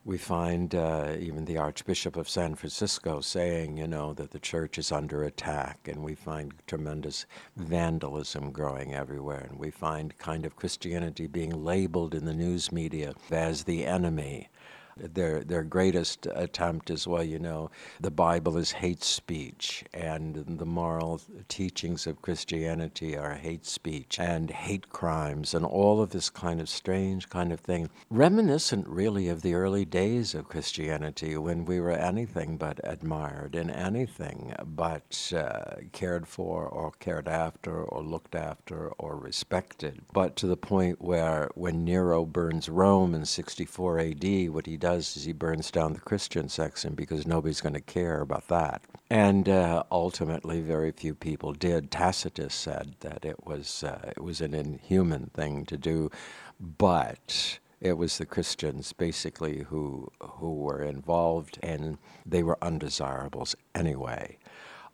We 0.03 0.17
find 0.17 0.73
uh, 0.73 1.13
even 1.19 1.45
the 1.45 1.57
Archbishop 1.57 2.15
of 2.15 2.27
San 2.27 2.55
Francisco 2.55 3.21
saying, 3.21 3.77
you 3.77 3.87
know, 3.87 4.13
that 4.13 4.31
the 4.31 4.39
church 4.39 4.79
is 4.79 4.91
under 4.91 5.23
attack, 5.23 5.87
and 5.87 6.03
we 6.03 6.15
find 6.15 6.53
tremendous 6.65 7.27
vandalism 7.55 8.51
growing 8.51 8.95
everywhere, 8.95 9.45
and 9.49 9.59
we 9.59 9.69
find 9.69 10.17
kind 10.17 10.43
of 10.45 10.55
Christianity 10.55 11.27
being 11.27 11.63
labeled 11.63 12.15
in 12.15 12.25
the 12.25 12.33
news 12.33 12.71
media 12.71 13.13
as 13.29 13.63
the 13.63 13.85
enemy 13.85 14.49
their, 14.97 15.43
their 15.43 15.63
greatest 15.63 16.27
attempt 16.33 16.89
is 16.89 17.07
well, 17.07 17.23
you 17.23 17.39
know, 17.39 17.69
the 17.99 18.11
Bible 18.11 18.57
is 18.57 18.71
hate 18.71 19.03
speech, 19.03 19.83
and 19.93 20.35
the 20.35 20.65
moral 20.65 21.21
teachings 21.49 22.07
of 22.07 22.21
Christianity 22.21 23.17
are 23.17 23.33
hate 23.33 23.65
speech 23.65 24.19
and 24.19 24.49
hate 24.49 24.89
crimes, 24.89 25.53
and 25.53 25.65
all 25.65 26.01
of 26.01 26.11
this 26.11 26.29
kind 26.29 26.61
of 26.61 26.69
strange 26.69 27.29
kind 27.29 27.51
of 27.51 27.59
thing, 27.59 27.89
reminiscent 28.09 28.87
really 28.87 29.27
of 29.27 29.41
the 29.41 29.53
early 29.53 29.83
days 29.85 30.33
of 30.33 30.47
Christianity 30.47 31.35
when 31.37 31.65
we 31.65 31.79
were 31.79 31.91
anything 31.91 32.57
but 32.57 32.79
admired 32.83 33.55
and 33.55 33.71
anything 33.71 34.53
but 34.65 35.33
uh, 35.35 35.75
cared 35.91 36.27
for 36.27 36.65
or 36.65 36.91
cared 36.99 37.27
after 37.27 37.83
or 37.83 38.01
looked 38.01 38.35
after 38.35 38.89
or 38.97 39.17
respected. 39.17 40.01
But 40.13 40.35
to 40.37 40.47
the 40.47 40.57
point 40.57 41.01
where 41.01 41.49
when 41.55 41.83
Nero 41.83 42.25
burns 42.25 42.69
Rome 42.69 43.13
in 43.13 43.25
64 43.25 43.99
AD, 43.99 44.49
what 44.51 44.65
he 44.65 44.77
does 44.86 45.18
is 45.18 45.24
he 45.24 45.34
burns 45.34 45.72
down 45.72 45.94
the 45.94 46.00
Christian 46.00 46.48
section 46.48 46.94
because 46.94 47.25
nobody's 47.25 47.60
going 47.60 47.74
to 47.74 47.82
care 47.82 48.22
about 48.22 48.48
that. 48.50 48.84
And 49.10 49.50
uh, 49.50 49.82
ultimately, 49.92 50.62
very 50.62 50.92
few 50.92 51.15
people 51.15 51.54
did. 51.54 51.89
Tacitus 51.89 52.54
said 52.54 52.94
that 53.00 53.25
it 53.25 53.48
was 53.48 53.84
uh, 53.84 54.12
it 54.15 54.24
was 54.24 54.42
an 54.42 54.54
inhuman 54.54 55.32
thing 55.34 55.65
to 55.65 55.75
do, 55.75 56.12
but 56.60 57.58
it 57.82 57.94
was 57.94 58.20
the 58.20 58.27
Christians 58.27 58.94
basically 58.94 59.63
who 59.63 60.12
who 60.22 60.54
were 60.54 60.84
involved, 60.84 61.58
and 61.63 61.98
they 62.24 62.44
were 62.44 62.63
undesirables 62.63 63.56
anyway. 63.74 64.38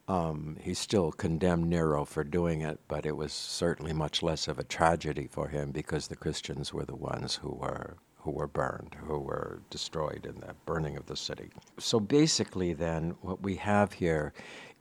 Um, 0.07 0.55
he 0.61 0.73
still 0.73 1.11
condemned 1.11 1.69
Nero 1.69 2.05
for 2.05 2.23
doing 2.23 2.61
it, 2.61 2.79
but 2.87 3.05
it 3.05 3.17
was 3.17 3.33
certainly 3.33 3.91
much 3.91 4.23
less 4.23 4.47
of 4.47 4.57
a 4.57 4.63
tragedy 4.63 5.27
for 5.29 5.49
him 5.49 5.71
because 5.71 6.07
the 6.07 6.15
Christians 6.15 6.73
were 6.73 6.85
the 6.85 6.95
ones 6.95 7.35
who 7.41 7.49
were 7.49 7.97
who 8.23 8.31
were 8.31 8.47
burned, 8.47 8.95
who 9.05 9.19
were 9.19 9.61
destroyed 9.69 10.25
in 10.25 10.39
the 10.39 10.53
burning 10.65 10.97
of 10.97 11.05
the 11.07 11.15
city. 11.15 11.49
So 11.79 11.99
basically, 11.99 12.73
then, 12.73 13.15
what 13.21 13.41
we 13.41 13.55
have 13.55 13.93
here 13.93 14.33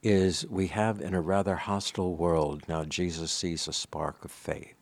is 0.02 0.46
we 0.48 0.66
have 0.68 1.00
in 1.00 1.14
a 1.14 1.20
rather 1.20 1.56
hostile 1.56 2.14
world 2.14 2.62
now 2.68 2.84
Jesus 2.84 3.30
sees 3.30 3.68
a 3.68 3.72
spark 3.72 4.24
of 4.24 4.30
faith. 4.30 4.74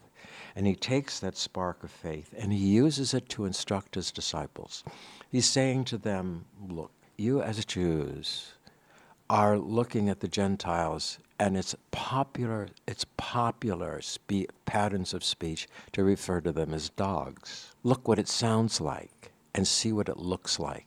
And 0.55 0.67
he 0.67 0.75
takes 0.75 1.21
that 1.21 1.37
spark 1.37 1.85
of 1.85 1.91
faith 1.91 2.35
and 2.37 2.53
he 2.53 2.59
uses 2.59 3.15
it 3.15 3.29
to 3.31 3.45
instruct 3.45 3.95
his 3.95 4.11
disciples. 4.11 4.83
He's 5.31 5.49
saying 5.49 5.85
to 5.87 5.99
them, 5.99 6.47
Look, 6.69 6.91
you 7.17 7.43
as 7.43 7.65
Jews 7.65 8.55
are 9.31 9.59
looking 9.59 10.09
at 10.09 10.21
the 10.21 10.29
Gentiles 10.29 11.19
and 11.39 11.57
it's 11.57 11.75
popular 11.91 12.69
it's 12.87 13.05
popular 13.17 14.01
spe- 14.03 14.51
patterns 14.67 15.15
of 15.15 15.25
speech 15.25 15.69
to 15.93 16.05
refer 16.05 16.41
to 16.41 16.53
them 16.53 16.75
as 16.75 16.91
dogs. 16.91 17.73
Look 17.83 18.09
what 18.09 18.19
it 18.19 18.29
sounds 18.29 18.81
like 18.81 19.33
and 19.55 19.67
see 19.67 19.93
what 19.93 20.09
it 20.09 20.19
looks 20.19 20.59
like. 20.59 20.87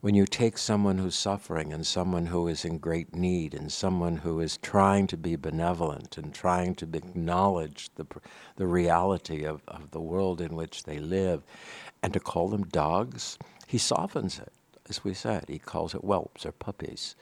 When 0.00 0.14
you 0.14 0.26
take 0.26 0.56
someone 0.56 0.96
who's 0.98 1.14
suffering 1.14 1.72
and 1.72 1.86
someone 1.86 2.26
who 2.26 2.48
is 2.48 2.64
in 2.64 2.78
great 2.78 3.14
need 3.14 3.52
and 3.52 3.70
someone 3.70 4.18
who 4.18 4.40
is 4.40 4.56
trying 4.56 5.06
to 5.08 5.16
be 5.16 5.36
benevolent 5.36 6.16
and 6.16 6.32
trying 6.32 6.74
to 6.76 6.88
acknowledge 6.94 7.90
the, 7.96 8.06
the 8.56 8.66
reality 8.66 9.44
of, 9.44 9.62
of 9.68 9.90
the 9.90 10.00
world 10.00 10.40
in 10.40 10.56
which 10.56 10.84
they 10.84 10.98
live 10.98 11.42
and 12.02 12.14
to 12.14 12.20
call 12.20 12.48
them 12.48 12.64
dogs 12.64 13.38
he 13.66 13.76
softens 13.78 14.38
it 14.38 14.52
as 14.88 15.04
we 15.04 15.14
said. 15.14 15.44
He 15.48 15.58
calls 15.58 15.94
it 15.94 16.00
whelps 16.00 16.44
or 16.44 16.52
puppies 16.52 17.14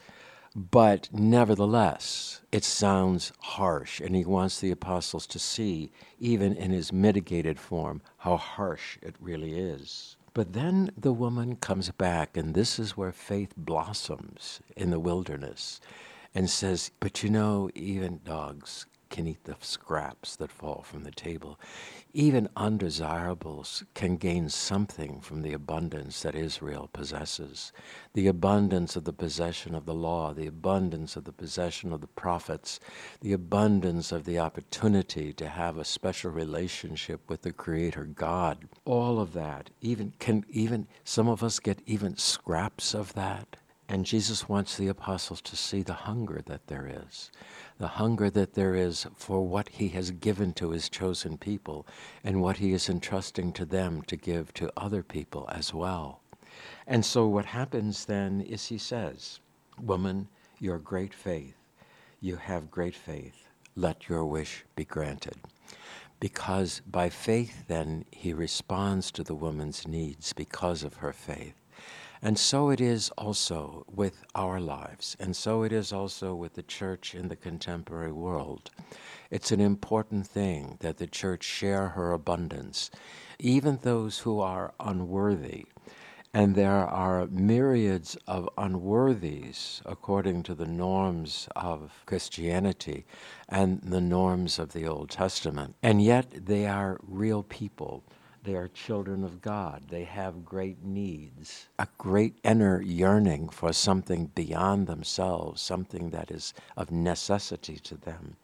but 0.55 1.09
nevertheless, 1.13 2.41
it 2.51 2.63
sounds 2.63 3.31
harsh, 3.39 3.99
and 3.99 4.15
he 4.15 4.25
wants 4.25 4.59
the 4.59 4.71
apostles 4.71 5.27
to 5.27 5.39
see, 5.39 5.91
even 6.19 6.55
in 6.55 6.71
his 6.71 6.91
mitigated 6.91 7.59
form, 7.59 8.01
how 8.17 8.37
harsh 8.37 8.97
it 9.01 9.15
really 9.19 9.59
is. 9.59 10.17
But 10.33 10.53
then 10.53 10.91
the 10.97 11.13
woman 11.13 11.55
comes 11.55 11.91
back, 11.91 12.37
and 12.37 12.53
this 12.53 12.79
is 12.79 12.97
where 12.97 13.11
faith 13.11 13.53
blossoms 13.57 14.61
in 14.75 14.89
the 14.89 14.99
wilderness 14.99 15.79
and 16.33 16.49
says, 16.49 16.91
But 16.99 17.23
you 17.23 17.29
know, 17.29 17.69
even 17.75 18.21
dogs 18.23 18.85
can 19.09 19.27
eat 19.27 19.43
the 19.43 19.55
scraps 19.59 20.35
that 20.35 20.51
fall 20.51 20.83
from 20.83 21.03
the 21.03 21.11
table. 21.11 21.59
Even 22.13 22.49
undesirables 22.55 23.83
can 23.93 24.17
gain 24.17 24.49
something 24.49 25.19
from 25.21 25.41
the 25.41 25.53
abundance 25.53 26.21
that 26.21 26.35
Israel 26.35 26.89
possesses. 26.93 27.71
The 28.13 28.27
abundance 28.27 28.95
of 28.95 29.03
the 29.03 29.13
possession 29.13 29.75
of 29.75 29.85
the 29.85 29.93
law, 29.93 30.33
the 30.33 30.47
abundance 30.47 31.15
of 31.15 31.25
the 31.25 31.31
possession 31.31 31.93
of 31.93 32.01
the 32.01 32.07
prophets, 32.07 32.79
the 33.21 33.33
abundance 33.33 34.11
of 34.11 34.25
the 34.25 34.39
opportunity 34.39 35.33
to 35.33 35.47
have 35.49 35.77
a 35.77 35.85
special 35.85 36.31
relationship 36.31 37.29
with 37.29 37.41
the 37.41 37.53
Creator 37.53 38.05
God. 38.05 38.67
All 38.85 39.19
of 39.19 39.33
that, 39.33 39.69
even 39.81 40.13
can 40.19 40.45
even 40.49 40.87
some 41.03 41.27
of 41.27 41.43
us 41.43 41.59
get 41.59 41.81
even 41.85 42.17
scraps 42.17 42.93
of 42.93 43.13
that. 43.13 43.57
And 43.89 44.05
Jesus 44.05 44.47
wants 44.47 44.77
the 44.77 44.87
apostles 44.87 45.41
to 45.41 45.57
see 45.57 45.81
the 45.81 45.93
hunger 45.93 46.41
that 46.45 46.67
there 46.67 46.87
is 46.87 47.31
the 47.79 47.87
hunger 47.87 48.29
that 48.29 48.53
there 48.53 48.75
is 48.75 49.07
for 49.15 49.47
what 49.47 49.69
he 49.69 49.87
has 49.89 50.11
given 50.11 50.53
to 50.53 50.71
his 50.71 50.89
chosen 50.89 51.37
people 51.37 51.87
and 52.23 52.41
what 52.41 52.57
he 52.57 52.73
is 52.73 52.89
entrusting 52.89 53.53
to 53.53 53.65
them 53.65 54.01
to 54.03 54.17
give 54.17 54.53
to 54.53 54.71
other 54.75 55.01
people 55.01 55.49
as 55.49 55.73
well. 55.73 56.21
And 56.85 57.05
so 57.05 57.25
what 57.27 57.45
happens 57.45 58.05
then 58.05 58.41
is 58.41 58.67
he 58.67 58.77
says, 58.77 59.39
Woman, 59.81 60.27
your 60.59 60.77
great 60.77 61.13
faith, 61.13 61.55
you 62.19 62.35
have 62.35 62.69
great 62.69 62.95
faith. 62.95 63.47
Let 63.77 64.09
your 64.09 64.25
wish 64.25 64.65
be 64.75 64.83
granted. 64.83 65.37
Because 66.19 66.81
by 66.85 67.09
faith, 67.09 67.63
then, 67.69 68.03
he 68.11 68.33
responds 68.33 69.09
to 69.11 69.23
the 69.23 69.35
woman's 69.35 69.87
needs 69.87 70.33
because 70.33 70.83
of 70.83 70.95
her 70.95 71.13
faith. 71.13 71.58
And 72.21 72.37
so 72.37 72.69
it 72.69 72.81
is 72.81 73.09
also 73.11 73.85
with 73.89 74.23
our 74.35 74.59
lives, 74.59 75.15
and 75.21 75.35
so 75.35 75.63
it 75.63 75.71
is 75.71 75.93
also 75.93 76.35
with 76.35 76.55
the 76.55 76.63
church 76.63 77.15
in 77.15 77.29
the 77.29 77.35
contemporary 77.37 78.11
world. 78.11 78.71
It's 79.31 79.51
an 79.51 79.61
important 79.61 80.27
thing 80.27 80.77
that 80.81 80.97
the 80.97 81.07
church 81.07 81.43
share 81.43 81.89
her 81.89 82.11
abundance, 82.11 82.91
even 83.39 83.79
those 83.81 84.19
who 84.19 84.41
are 84.41 84.73
unworthy. 84.81 85.65
And 86.33 86.55
there 86.55 86.85
are 86.85 87.25
myriads 87.27 88.15
of 88.27 88.49
unworthies 88.55 89.81
according 89.85 90.43
to 90.43 90.53
the 90.53 90.67
norms 90.67 91.47
of 91.55 92.03
Christianity 92.05 93.05
and 93.47 93.81
the 93.81 94.01
norms 94.01 94.59
of 94.59 94.73
the 94.73 94.85
Old 94.85 95.09
Testament. 95.09 95.75
And 95.81 96.03
yet 96.03 96.45
they 96.45 96.67
are 96.67 96.99
real 97.01 97.41
people 97.43 98.03
they 98.49 98.55
are 98.55 98.67
children 98.69 99.23
of 99.23 99.43
God. 99.43 99.83
They 99.89 100.05
have 100.05 100.43
great 100.43 100.83
needs, 100.83 101.67
a 101.77 101.87
great 101.99 102.39
inner 102.43 102.81
yearning 102.81 103.49
for 103.49 103.71
something 103.71 104.31
beyond 104.33 104.87
themselves, 104.87 105.61
something 105.61 106.09
that 106.09 106.31
is 106.31 106.55
of 106.75 106.89
necessity 106.89 107.75
to 107.75 107.95
them. 107.95 108.37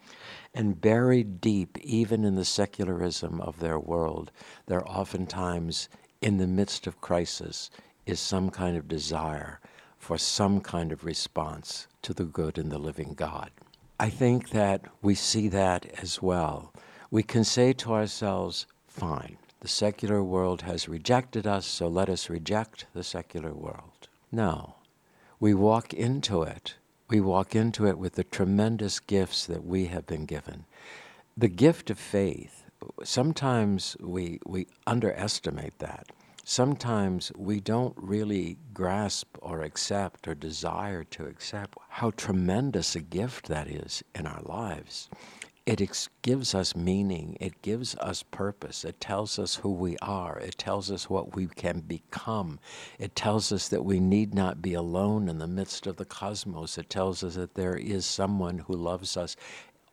And 0.53 0.79
buried 0.79 1.41
deep, 1.41 1.79
even 1.79 2.23
in 2.23 2.35
the 2.35 2.45
secularism 2.45 3.41
of 3.41 3.59
their 3.59 3.79
world, 3.79 4.31
there 4.67 4.87
oftentimes, 4.87 5.89
in 6.21 6.37
the 6.37 6.45
midst 6.45 6.85
of 6.85 7.01
crisis, 7.01 7.71
is 8.05 8.19
some 8.19 8.51
kind 8.51 8.77
of 8.77 8.87
desire 8.87 9.59
for 9.97 10.19
some 10.19 10.61
kind 10.61 10.91
of 10.91 11.03
response 11.03 11.87
to 12.03 12.13
the 12.13 12.25
good 12.25 12.59
and 12.59 12.71
the 12.71 12.77
living 12.77 13.15
God. 13.15 13.49
I 13.99 14.11
think 14.11 14.51
that 14.51 14.81
we 15.01 15.15
see 15.15 15.47
that 15.47 15.87
as 15.99 16.21
well. 16.21 16.75
We 17.09 17.23
can 17.23 17.43
say 17.43 17.73
to 17.73 17.93
ourselves, 17.93 18.67
fine, 18.87 19.37
the 19.65 19.69
secular 19.69 20.23
world 20.23 20.61
has 20.61 20.87
rejected 20.87 21.47
us, 21.47 21.65
so 21.65 21.87
let 21.87 22.07
us 22.07 22.29
reject 22.29 22.85
the 22.93 23.03
secular 23.03 23.51
world. 23.51 24.07
No. 24.31 24.75
We 25.39 25.55
walk 25.55 25.91
into 25.91 26.43
it. 26.43 26.75
We 27.09 27.19
walk 27.19 27.55
into 27.55 27.87
it 27.87 27.97
with 27.97 28.13
the 28.13 28.23
tremendous 28.23 28.99
gifts 28.99 29.47
that 29.47 29.65
we 29.65 29.87
have 29.87 30.05
been 30.05 30.27
given. 30.27 30.65
The 31.35 31.47
gift 31.47 31.89
of 31.89 31.97
faith, 31.97 32.65
sometimes 33.03 33.97
we, 33.99 34.39
we 34.45 34.67
underestimate 34.85 35.79
that. 35.79 36.11
Sometimes 36.43 37.31
we 37.35 37.59
don't 37.59 37.95
really 37.97 38.57
grasp 38.71 39.35
or 39.41 39.63
accept 39.63 40.27
or 40.27 40.35
desire 40.35 41.03
to 41.05 41.25
accept 41.25 41.79
how 41.89 42.11
tremendous 42.11 42.95
a 42.95 43.01
gift 43.01 43.47
that 43.47 43.67
is 43.67 44.03
in 44.13 44.27
our 44.27 44.43
lives 44.43 45.09
it 45.65 45.81
ex- 45.81 46.09
gives 46.21 46.53
us 46.53 46.75
meaning. 46.75 47.37
It 47.39 47.61
gives 47.61 47.95
us 47.95 48.23
purpose. 48.23 48.85
It 48.85 48.99
tells 49.01 49.39
us 49.39 49.55
who 49.55 49.71
we 49.71 49.97
are. 50.01 50.37
It 50.37 50.57
tells 50.57 50.91
us 50.91 51.09
what 51.09 51.35
we 51.35 51.47
can 51.47 51.79
become. 51.79 52.59
It 52.99 53.15
tells 53.15 53.51
us 53.51 53.67
that 53.69 53.83
we 53.83 53.99
need 53.99 54.33
not 54.33 54.61
be 54.61 54.73
alone 54.75 55.27
in 55.27 55.39
the 55.39 55.47
midst 55.47 55.87
of 55.87 55.95
the 55.95 56.05
cosmos. 56.05 56.77
It 56.77 56.89
tells 56.89 57.23
us 57.23 57.35
that 57.35 57.55
there 57.55 57.75
is 57.75 58.05
someone 58.05 58.59
who 58.59 58.73
loves 58.73 59.17
us 59.17 59.35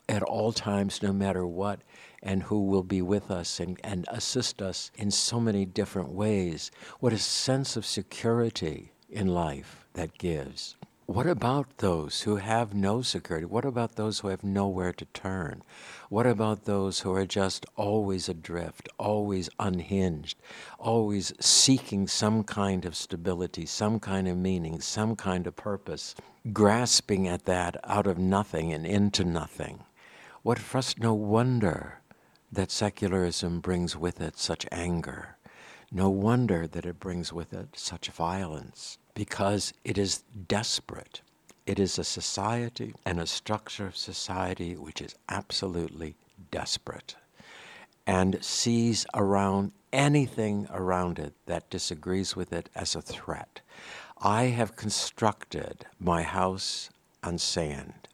at 0.09 0.23
all 0.23 0.53
times, 0.53 1.03
no 1.03 1.13
matter 1.13 1.47
what, 1.47 1.81
and 2.23 2.43
who 2.43 2.67
will 2.67 2.83
be 2.83 3.01
with 3.01 3.31
us 3.31 3.59
and, 3.59 3.81
and 3.83 4.05
assist 4.09 4.61
us 4.61 4.91
in 4.97 5.11
so 5.11 5.41
many 5.41 5.65
different 5.65 6.11
ways. 6.11 6.71
What 7.01 7.15
a 7.15 7.19
sense 7.19 7.77
of 7.77 7.87
security 7.87 8.93
in 9.09 9.29
life 9.29 9.87
that 9.95 10.19
gives. 10.19 10.77
What 11.07 11.27
about 11.27 11.79
those 11.79 12.23
who 12.23 12.37
have 12.37 12.75
no 12.75 13.03
security? 13.03 13.45
What 13.45 13.65
about 13.65 13.97
those 13.97 14.21
who 14.21 14.29
have 14.29 14.45
nowhere 14.45 14.93
to 14.93 15.05
turn? 15.07 15.63
What 16.09 16.27
about 16.27 16.65
those 16.65 17.01
who 17.01 17.13
are 17.13 17.27
just 17.27 17.67
always 17.77 18.29
adrift, 18.29 18.89
always 18.99 19.51
unhinged, 19.59 20.39
always 20.79 21.33
seeking 21.41 22.07
some 22.07 22.45
kind 22.45 22.85
of 22.85 22.95
stability, 22.95 23.67
some 23.67 23.99
kind 23.99 24.29
of 24.29 24.37
meaning, 24.37 24.81
some 24.81 25.17
kind 25.17 25.49
of 25.49 25.57
purpose, 25.57 26.15
grasping 26.53 27.27
at 27.27 27.47
that 27.47 27.77
out 27.83 28.07
of 28.07 28.17
nothing 28.17 28.73
and 28.73 28.87
into 28.87 29.25
nothing? 29.25 29.83
What 30.43 30.61
for 30.61 30.79
us, 30.79 30.97
no 30.99 31.15
wonder 31.15 31.99
that 32.53 32.71
secularism 32.71 33.59
brings 33.59 33.97
with 33.97 34.21
it 34.21 34.39
such 34.39 34.67
anger. 34.71 35.37
No 35.95 36.09
wonder 36.09 36.67
that 36.67 36.87
it 36.87 36.99
brings 36.99 37.35
with 37.35 37.53
it 37.53 37.69
such 37.77 38.09
violence 38.09 38.97
because 39.13 39.75
it 39.85 39.99
is 39.99 40.23
desperate. 40.49 41.21
It 41.67 41.79
is 41.79 41.99
a 41.99 42.05
society 42.05 42.95
and 43.05 43.21
a 43.21 43.27
structure 43.27 43.87
of 43.89 43.97
society 43.97 44.75
which 44.75 45.03
is 45.03 45.15
absolutely 45.29 46.17
desperate 46.51 47.17
and 48.07 48.43
sees 48.43 49.05
around 49.13 49.73
anything 49.93 50.67
around 50.73 51.19
it 51.19 51.35
that 51.45 51.69
disagrees 51.69 52.35
with 52.35 52.55
it 52.55 52.71
as 52.75 52.97
a 52.97 53.03
threat. 53.03 53.61
I 54.19 54.45
have 54.45 54.77
constructed 54.77 55.85
my 56.01 56.23
house 56.23 56.89
on 57.23 57.37
sand. 57.37 58.09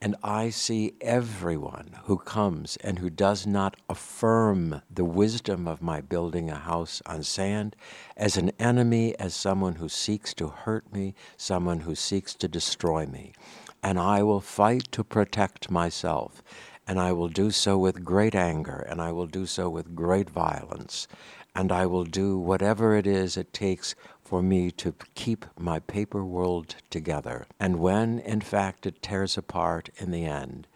And 0.00 0.14
I 0.22 0.50
see 0.50 0.94
everyone 1.00 1.98
who 2.04 2.18
comes 2.18 2.76
and 2.84 3.00
who 3.00 3.10
does 3.10 3.48
not 3.48 3.76
affirm 3.88 4.82
the 4.88 5.04
wisdom 5.04 5.66
of 5.66 5.82
my 5.82 6.00
building 6.00 6.48
a 6.48 6.54
house 6.54 7.02
on 7.04 7.24
sand 7.24 7.74
as 8.16 8.36
an 8.36 8.52
enemy, 8.60 9.18
as 9.18 9.34
someone 9.34 9.74
who 9.74 9.88
seeks 9.88 10.32
to 10.34 10.48
hurt 10.48 10.92
me, 10.92 11.16
someone 11.36 11.80
who 11.80 11.96
seeks 11.96 12.32
to 12.34 12.46
destroy 12.46 13.06
me. 13.06 13.32
And 13.82 13.98
I 13.98 14.22
will 14.22 14.40
fight 14.40 14.84
to 14.92 15.02
protect 15.02 15.68
myself. 15.68 16.44
And 16.86 17.00
I 17.00 17.12
will 17.12 17.28
do 17.28 17.50
so 17.50 17.76
with 17.76 18.04
great 18.04 18.36
anger, 18.36 18.86
and 18.88 19.02
I 19.02 19.10
will 19.10 19.26
do 19.26 19.46
so 19.46 19.68
with 19.68 19.96
great 19.96 20.30
violence. 20.30 21.08
And 21.56 21.72
I 21.72 21.86
will 21.86 22.04
do 22.04 22.38
whatever 22.38 22.94
it 22.94 23.06
is 23.06 23.36
it 23.36 23.52
takes 23.52 23.96
for 24.28 24.42
me 24.42 24.70
to 24.70 24.94
keep 25.14 25.46
my 25.58 25.78
paper 25.78 26.22
world 26.22 26.74
together. 26.90 27.46
And 27.58 27.78
when, 27.78 28.18
in 28.18 28.42
fact, 28.42 28.84
it 28.84 29.00
tears 29.00 29.38
apart 29.38 29.88
in 29.96 30.10
the 30.10 30.26
end, 30.26 30.66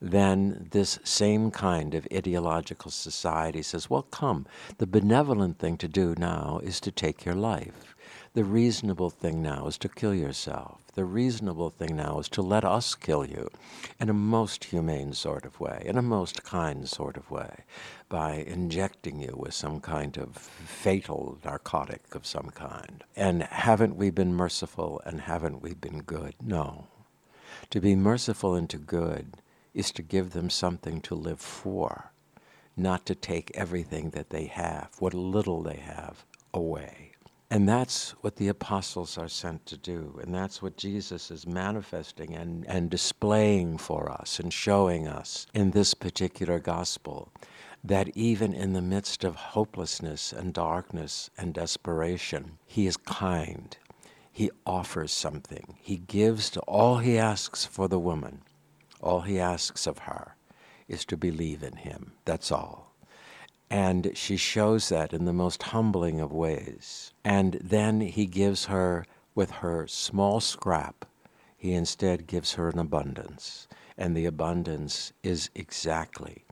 then 0.00 0.68
this 0.70 0.98
same 1.04 1.50
kind 1.50 1.94
of 1.94 2.08
ideological 2.10 2.90
society 2.90 3.60
says, 3.60 3.90
well, 3.90 4.04
come, 4.04 4.46
the 4.78 4.86
benevolent 4.86 5.58
thing 5.58 5.76
to 5.76 5.88
do 5.88 6.14
now 6.16 6.58
is 6.64 6.80
to 6.80 6.90
take 6.90 7.26
your 7.26 7.34
life. 7.34 7.94
The 8.32 8.44
reasonable 8.44 9.10
thing 9.10 9.42
now 9.42 9.66
is 9.66 9.76
to 9.78 9.90
kill 9.90 10.14
yourself. 10.14 10.81
The 10.94 11.04
reasonable 11.06 11.70
thing 11.70 11.96
now 11.96 12.18
is 12.18 12.28
to 12.30 12.42
let 12.42 12.66
us 12.66 12.94
kill 12.94 13.24
you 13.24 13.48
in 13.98 14.10
a 14.10 14.14
most 14.14 14.64
humane 14.64 15.14
sort 15.14 15.46
of 15.46 15.58
way, 15.58 15.82
in 15.86 15.96
a 15.96 16.02
most 16.02 16.42
kind 16.44 16.86
sort 16.86 17.16
of 17.16 17.30
way, 17.30 17.64
by 18.10 18.34
injecting 18.34 19.18
you 19.18 19.34
with 19.34 19.54
some 19.54 19.80
kind 19.80 20.18
of 20.18 20.36
fatal 20.36 21.38
narcotic 21.42 22.14
of 22.14 22.26
some 22.26 22.50
kind. 22.50 23.04
And 23.16 23.42
haven't 23.44 23.96
we 23.96 24.10
been 24.10 24.34
merciful 24.34 25.00
and 25.06 25.22
haven't 25.22 25.62
we 25.62 25.72
been 25.72 26.02
good? 26.02 26.34
No. 26.42 26.88
To 27.70 27.80
be 27.80 27.96
merciful 27.96 28.54
and 28.54 28.68
to 28.68 28.76
good 28.76 29.38
is 29.72 29.92
to 29.92 30.02
give 30.02 30.30
them 30.30 30.50
something 30.50 31.00
to 31.02 31.14
live 31.14 31.40
for, 31.40 32.12
not 32.76 33.06
to 33.06 33.14
take 33.14 33.50
everything 33.54 34.10
that 34.10 34.28
they 34.28 34.44
have, 34.44 34.90
what 34.98 35.14
little 35.14 35.62
they 35.62 35.76
have, 35.76 36.26
away. 36.52 37.11
And 37.52 37.68
that's 37.68 38.12
what 38.22 38.36
the 38.36 38.48
apostles 38.48 39.18
are 39.18 39.28
sent 39.28 39.66
to 39.66 39.76
do. 39.76 40.18
And 40.22 40.34
that's 40.34 40.62
what 40.62 40.78
Jesus 40.78 41.30
is 41.30 41.46
manifesting 41.46 42.34
and, 42.34 42.66
and 42.66 42.88
displaying 42.88 43.76
for 43.76 44.10
us 44.10 44.40
and 44.40 44.50
showing 44.50 45.06
us 45.06 45.46
in 45.52 45.72
this 45.72 45.92
particular 45.92 46.58
gospel. 46.58 47.30
That 47.84 48.08
even 48.16 48.54
in 48.54 48.72
the 48.72 48.80
midst 48.80 49.22
of 49.22 49.36
hopelessness 49.36 50.32
and 50.32 50.54
darkness 50.54 51.28
and 51.36 51.52
desperation, 51.52 52.56
He 52.64 52.86
is 52.86 52.96
kind. 52.96 53.76
He 54.30 54.50
offers 54.64 55.12
something. 55.12 55.76
He 55.78 55.98
gives 55.98 56.48
to 56.50 56.60
all 56.60 56.98
He 56.98 57.18
asks 57.18 57.66
for 57.66 57.86
the 57.86 57.98
woman. 57.98 58.44
All 59.02 59.20
He 59.20 59.38
asks 59.38 59.86
of 59.86 59.98
her 59.98 60.36
is 60.88 61.04
to 61.04 61.18
believe 61.18 61.62
in 61.62 61.76
Him. 61.76 62.12
That's 62.24 62.50
all. 62.50 62.91
And 63.72 64.10
she 64.14 64.36
shows 64.36 64.90
that 64.90 65.14
in 65.14 65.24
the 65.24 65.32
most 65.32 65.62
humbling 65.62 66.20
of 66.20 66.30
ways. 66.30 67.14
And 67.24 67.54
then 67.54 68.02
he 68.02 68.26
gives 68.26 68.66
her, 68.66 69.06
with 69.34 69.50
her 69.50 69.86
small 69.86 70.40
scrap, 70.40 71.06
he 71.56 71.72
instead 71.72 72.26
gives 72.26 72.52
her 72.52 72.68
an 72.68 72.78
abundance. 72.78 73.66
And 73.96 74.14
the 74.14 74.26
abundance 74.26 75.14
is 75.22 75.48
exactly 75.54 76.44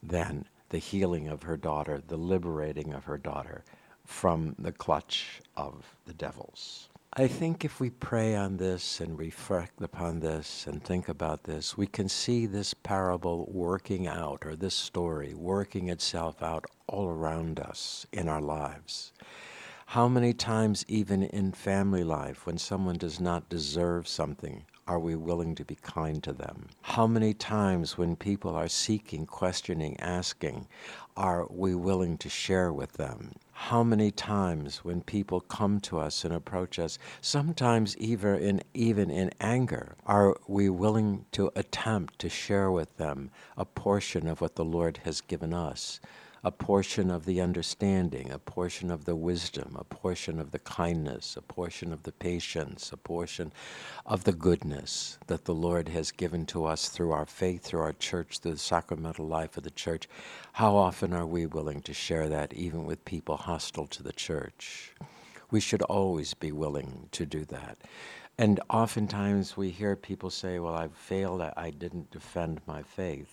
then 0.00 0.44
the 0.68 0.78
healing 0.78 1.26
of 1.26 1.42
her 1.42 1.56
daughter, 1.56 2.00
the 2.06 2.16
liberating 2.16 2.94
of 2.94 3.06
her 3.06 3.18
daughter 3.18 3.64
from 4.04 4.54
the 4.56 4.70
clutch 4.70 5.40
of 5.56 5.96
the 6.06 6.14
devils. 6.14 6.90
I 7.20 7.26
think 7.26 7.64
if 7.64 7.80
we 7.80 7.90
pray 7.90 8.36
on 8.36 8.58
this 8.58 9.00
and 9.00 9.18
reflect 9.18 9.82
upon 9.82 10.20
this 10.20 10.68
and 10.68 10.80
think 10.80 11.08
about 11.08 11.42
this, 11.42 11.76
we 11.76 11.88
can 11.88 12.08
see 12.08 12.46
this 12.46 12.74
parable 12.74 13.50
working 13.50 14.06
out, 14.06 14.46
or 14.46 14.54
this 14.54 14.76
story 14.76 15.34
working 15.34 15.88
itself 15.88 16.44
out 16.44 16.66
all 16.86 17.08
around 17.08 17.58
us 17.58 18.06
in 18.12 18.28
our 18.28 18.40
lives. 18.40 19.12
How 19.86 20.06
many 20.06 20.32
times, 20.32 20.84
even 20.86 21.24
in 21.24 21.50
family 21.50 22.04
life, 22.04 22.46
when 22.46 22.56
someone 22.56 22.98
does 22.98 23.18
not 23.18 23.48
deserve 23.48 24.06
something, 24.06 24.64
are 24.88 24.98
we 24.98 25.14
willing 25.14 25.54
to 25.54 25.64
be 25.64 25.76
kind 25.76 26.22
to 26.22 26.32
them? 26.32 26.66
How 26.80 27.06
many 27.06 27.34
times, 27.34 27.98
when 27.98 28.16
people 28.16 28.56
are 28.56 28.68
seeking, 28.68 29.26
questioning, 29.26 30.00
asking, 30.00 30.66
are 31.14 31.46
we 31.50 31.74
willing 31.74 32.16
to 32.18 32.30
share 32.30 32.72
with 32.72 32.94
them? 32.94 33.32
How 33.52 33.82
many 33.82 34.10
times, 34.10 34.78
when 34.78 35.02
people 35.02 35.40
come 35.40 35.78
to 35.80 35.98
us 35.98 36.24
and 36.24 36.32
approach 36.32 36.78
us, 36.78 36.98
sometimes 37.20 37.98
even 37.98 38.36
in, 38.36 38.62
even 38.72 39.10
in 39.10 39.30
anger, 39.40 39.94
are 40.06 40.34
we 40.46 40.70
willing 40.70 41.26
to 41.32 41.52
attempt 41.54 42.18
to 42.20 42.30
share 42.30 42.70
with 42.70 42.96
them 42.96 43.30
a 43.58 43.66
portion 43.66 44.26
of 44.26 44.40
what 44.40 44.54
the 44.56 44.64
Lord 44.64 45.00
has 45.04 45.20
given 45.20 45.52
us? 45.52 46.00
A 46.44 46.50
portion 46.50 47.10
of 47.10 47.24
the 47.24 47.40
understanding, 47.40 48.30
a 48.30 48.38
portion 48.38 48.90
of 48.90 49.04
the 49.04 49.16
wisdom, 49.16 49.76
a 49.78 49.84
portion 49.84 50.38
of 50.38 50.52
the 50.52 50.58
kindness, 50.60 51.36
a 51.36 51.42
portion 51.42 51.92
of 51.92 52.04
the 52.04 52.12
patience, 52.12 52.92
a 52.92 52.96
portion 52.96 53.52
of 54.06 54.24
the 54.24 54.32
goodness 54.32 55.18
that 55.26 55.44
the 55.44 55.54
Lord 55.54 55.88
has 55.88 56.12
given 56.12 56.46
to 56.46 56.64
us 56.64 56.88
through 56.88 57.12
our 57.12 57.26
faith, 57.26 57.62
through 57.62 57.80
our 57.80 57.92
church, 57.92 58.38
through 58.38 58.52
the 58.52 58.58
sacramental 58.58 59.26
life 59.26 59.56
of 59.56 59.64
the 59.64 59.70
church. 59.70 60.08
How 60.52 60.76
often 60.76 61.12
are 61.12 61.26
we 61.26 61.46
willing 61.46 61.82
to 61.82 61.92
share 61.92 62.28
that 62.28 62.52
even 62.52 62.84
with 62.84 63.04
people 63.04 63.36
hostile 63.36 63.86
to 63.88 64.02
the 64.02 64.12
church? 64.12 64.94
We 65.50 65.60
should 65.60 65.82
always 65.82 66.34
be 66.34 66.52
willing 66.52 67.08
to 67.12 67.26
do 67.26 67.44
that. 67.46 67.78
And 68.38 68.60
oftentimes 68.70 69.56
we 69.56 69.70
hear 69.70 69.96
people 69.96 70.30
say, 70.30 70.60
Well, 70.60 70.74
I've 70.74 70.94
failed, 70.94 71.42
I 71.42 71.70
didn't 71.70 72.12
defend 72.12 72.60
my 72.66 72.82
faith. 72.82 73.32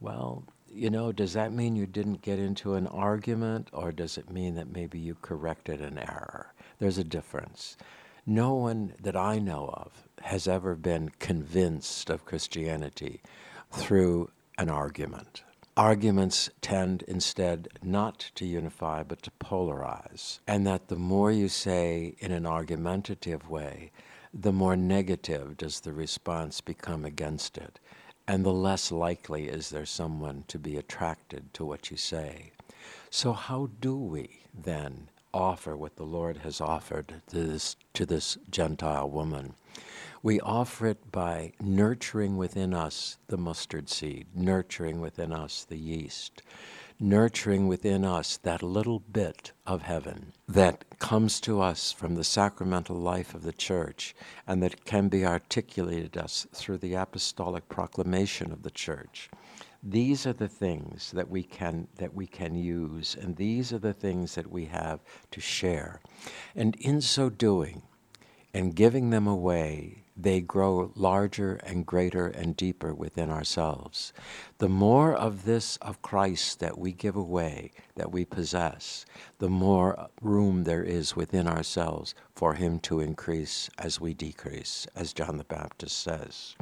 Well, 0.00 0.44
you 0.74 0.90
know, 0.90 1.12
does 1.12 1.32
that 1.34 1.52
mean 1.52 1.76
you 1.76 1.86
didn't 1.86 2.22
get 2.22 2.38
into 2.38 2.74
an 2.74 2.86
argument 2.88 3.68
or 3.72 3.92
does 3.92 4.18
it 4.18 4.30
mean 4.30 4.54
that 4.56 4.72
maybe 4.72 4.98
you 4.98 5.16
corrected 5.22 5.80
an 5.80 5.98
error? 5.98 6.52
There's 6.78 6.98
a 6.98 7.04
difference. 7.04 7.76
No 8.26 8.54
one 8.54 8.94
that 9.00 9.16
I 9.16 9.38
know 9.38 9.70
of 9.72 10.08
has 10.22 10.48
ever 10.48 10.74
been 10.74 11.10
convinced 11.18 12.10
of 12.10 12.24
Christianity 12.24 13.22
through 13.70 14.30
an 14.58 14.68
argument. 14.68 15.42
Arguments 15.76 16.50
tend 16.60 17.02
instead 17.02 17.68
not 17.82 18.30
to 18.36 18.46
unify 18.46 19.02
but 19.02 19.22
to 19.22 19.30
polarize, 19.32 20.38
and 20.46 20.66
that 20.66 20.88
the 20.88 20.96
more 20.96 21.32
you 21.32 21.48
say 21.48 22.14
in 22.18 22.30
an 22.32 22.46
argumentative 22.46 23.48
way, 23.48 23.90
the 24.32 24.52
more 24.52 24.76
negative 24.76 25.56
does 25.56 25.80
the 25.80 25.92
response 25.92 26.60
become 26.60 27.04
against 27.04 27.58
it 27.58 27.80
and 28.26 28.44
the 28.44 28.52
less 28.52 28.90
likely 28.90 29.48
is 29.48 29.70
there 29.70 29.86
someone 29.86 30.44
to 30.48 30.58
be 30.58 30.76
attracted 30.76 31.52
to 31.54 31.64
what 31.64 31.90
you 31.90 31.96
say. 31.96 32.52
So, 33.10 33.32
how 33.32 33.70
do 33.80 33.96
we 33.96 34.40
then 34.52 35.08
offer 35.32 35.76
what 35.76 35.96
the 35.96 36.04
Lord 36.04 36.38
has 36.38 36.60
offered 36.60 37.22
to 37.28 37.42
this, 37.42 37.76
to 37.94 38.06
this 38.06 38.38
Gentile 38.50 39.08
woman? 39.08 39.54
We 40.22 40.40
offer 40.40 40.86
it 40.86 41.12
by 41.12 41.52
nurturing 41.60 42.36
within 42.36 42.72
us 42.72 43.18
the 43.28 43.36
mustard 43.36 43.90
seed, 43.90 44.28
nurturing 44.34 45.00
within 45.00 45.32
us 45.32 45.64
the 45.64 45.76
yeast, 45.76 46.42
nurturing 47.00 47.66
within 47.66 48.04
us 48.04 48.36
that 48.38 48.62
little 48.62 49.00
bit 49.00 49.52
of 49.66 49.82
heaven 49.82 50.32
that 50.48 50.84
comes 50.98 51.40
to 51.40 51.60
us 51.60 51.90
from 51.90 52.14
the 52.14 52.24
sacramental 52.24 52.96
life 52.96 53.34
of 53.34 53.42
the 53.42 53.52
church 53.52 54.14
and 54.46 54.62
that 54.62 54.84
can 54.84 55.08
be 55.08 55.24
articulated 55.24 56.16
us 56.16 56.46
through 56.54 56.78
the 56.78 56.94
apostolic 56.94 57.68
proclamation 57.68 58.52
of 58.52 58.62
the 58.62 58.70
church. 58.70 59.28
These 59.82 60.26
are 60.26 60.32
the 60.32 60.48
things 60.48 61.10
that 61.12 61.28
we 61.28 61.42
can 61.42 61.88
that 61.96 62.14
we 62.14 62.26
can 62.26 62.54
use 62.54 63.16
and 63.20 63.36
these 63.36 63.72
are 63.72 63.78
the 63.78 63.92
things 63.92 64.34
that 64.36 64.50
we 64.50 64.66
have 64.66 65.00
to 65.32 65.40
share. 65.40 66.00
And 66.54 66.76
in 66.76 67.00
so 67.00 67.28
doing 67.28 67.82
and 68.54 68.74
giving 68.74 69.10
them 69.10 69.26
away 69.26 70.03
they 70.16 70.40
grow 70.40 70.92
larger 70.94 71.56
and 71.56 71.84
greater 71.86 72.28
and 72.28 72.56
deeper 72.56 72.94
within 72.94 73.30
ourselves. 73.30 74.12
The 74.58 74.68
more 74.68 75.12
of 75.12 75.44
this 75.44 75.76
of 75.78 76.02
Christ 76.02 76.60
that 76.60 76.78
we 76.78 76.92
give 76.92 77.16
away, 77.16 77.72
that 77.96 78.12
we 78.12 78.24
possess, 78.24 79.04
the 79.38 79.48
more 79.48 80.08
room 80.20 80.64
there 80.64 80.84
is 80.84 81.16
within 81.16 81.48
ourselves 81.48 82.14
for 82.34 82.54
Him 82.54 82.78
to 82.80 83.00
increase 83.00 83.68
as 83.78 84.00
we 84.00 84.14
decrease, 84.14 84.86
as 84.94 85.12
John 85.12 85.38
the 85.38 85.44
Baptist 85.44 85.98
says. 85.98 86.54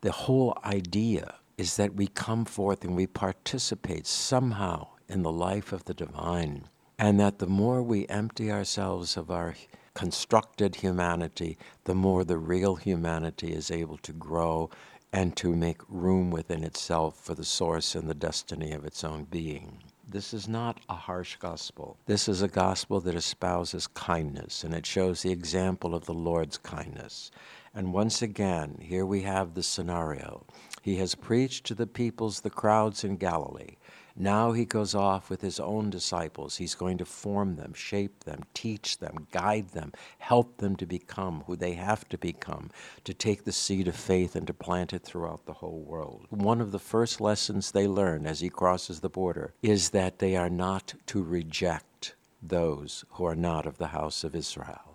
The 0.00 0.12
whole 0.12 0.56
idea 0.64 1.34
is 1.58 1.76
that 1.76 1.94
we 1.94 2.06
come 2.06 2.44
forth 2.44 2.84
and 2.84 2.96
we 2.96 3.06
participate 3.06 4.06
somehow 4.06 4.88
in 5.08 5.22
the 5.22 5.32
life 5.32 5.72
of 5.72 5.84
the 5.84 5.94
divine, 5.94 6.64
and 6.98 7.18
that 7.20 7.38
the 7.38 7.46
more 7.46 7.82
we 7.82 8.06
empty 8.08 8.50
ourselves 8.50 9.16
of 9.16 9.30
our 9.30 9.54
constructed 9.98 10.76
humanity, 10.76 11.58
the 11.82 11.94
more 11.94 12.22
the 12.22 12.38
real 12.38 12.76
humanity 12.76 13.52
is 13.52 13.68
able 13.68 13.98
to 13.98 14.12
grow 14.12 14.70
and 15.12 15.36
to 15.36 15.56
make 15.56 15.80
room 15.88 16.30
within 16.30 16.62
itself 16.62 17.18
for 17.18 17.34
the 17.34 17.44
source 17.44 17.96
and 17.96 18.08
the 18.08 18.14
destiny 18.14 18.70
of 18.70 18.84
its 18.84 19.02
own 19.02 19.24
being. 19.24 19.82
This 20.08 20.32
is 20.32 20.46
not 20.46 20.78
a 20.88 20.94
harsh 20.94 21.34
gospel. 21.40 21.96
This 22.06 22.28
is 22.28 22.42
a 22.42 22.46
gospel 22.46 23.00
that 23.00 23.16
espouses 23.16 23.88
kindness, 23.88 24.62
and 24.62 24.72
it 24.72 24.86
shows 24.86 25.22
the 25.22 25.32
example 25.32 25.96
of 25.96 26.06
the 26.06 26.14
Lord's 26.14 26.58
kindness. 26.58 27.32
And 27.74 27.92
once 27.92 28.22
again, 28.22 28.78
here 28.80 29.04
we 29.04 29.22
have 29.22 29.54
the 29.54 29.64
scenario. 29.64 30.46
He 30.80 30.94
has 30.98 31.16
preached 31.16 31.66
to 31.66 31.74
the 31.74 31.88
peoples, 31.88 32.42
the 32.42 32.50
crowds 32.50 33.02
in 33.02 33.16
Galilee. 33.16 33.78
Now 34.20 34.50
he 34.50 34.64
goes 34.64 34.96
off 34.96 35.30
with 35.30 35.42
his 35.42 35.60
own 35.60 35.90
disciples. 35.90 36.56
He's 36.56 36.74
going 36.74 36.98
to 36.98 37.04
form 37.04 37.54
them, 37.54 37.72
shape 37.72 38.24
them, 38.24 38.42
teach 38.52 38.98
them, 38.98 39.28
guide 39.30 39.70
them, 39.70 39.92
help 40.18 40.56
them 40.56 40.74
to 40.76 40.86
become 40.86 41.44
who 41.46 41.54
they 41.54 41.74
have 41.74 42.08
to 42.08 42.18
become, 42.18 42.70
to 43.04 43.14
take 43.14 43.44
the 43.44 43.52
seed 43.52 43.86
of 43.86 43.94
faith 43.94 44.34
and 44.34 44.46
to 44.48 44.52
plant 44.52 44.92
it 44.92 45.04
throughout 45.04 45.46
the 45.46 45.54
whole 45.54 45.80
world. 45.80 46.26
One 46.30 46.60
of 46.60 46.72
the 46.72 46.80
first 46.80 47.20
lessons 47.20 47.70
they 47.70 47.86
learn 47.86 48.26
as 48.26 48.40
he 48.40 48.50
crosses 48.50 49.00
the 49.00 49.08
border 49.08 49.54
is 49.62 49.90
that 49.90 50.18
they 50.18 50.34
are 50.34 50.50
not 50.50 50.94
to 51.06 51.22
reject 51.22 52.16
those 52.42 53.04
who 53.10 53.24
are 53.24 53.36
not 53.36 53.66
of 53.66 53.78
the 53.78 53.88
house 53.88 54.24
of 54.24 54.34
Israel. 54.34 54.87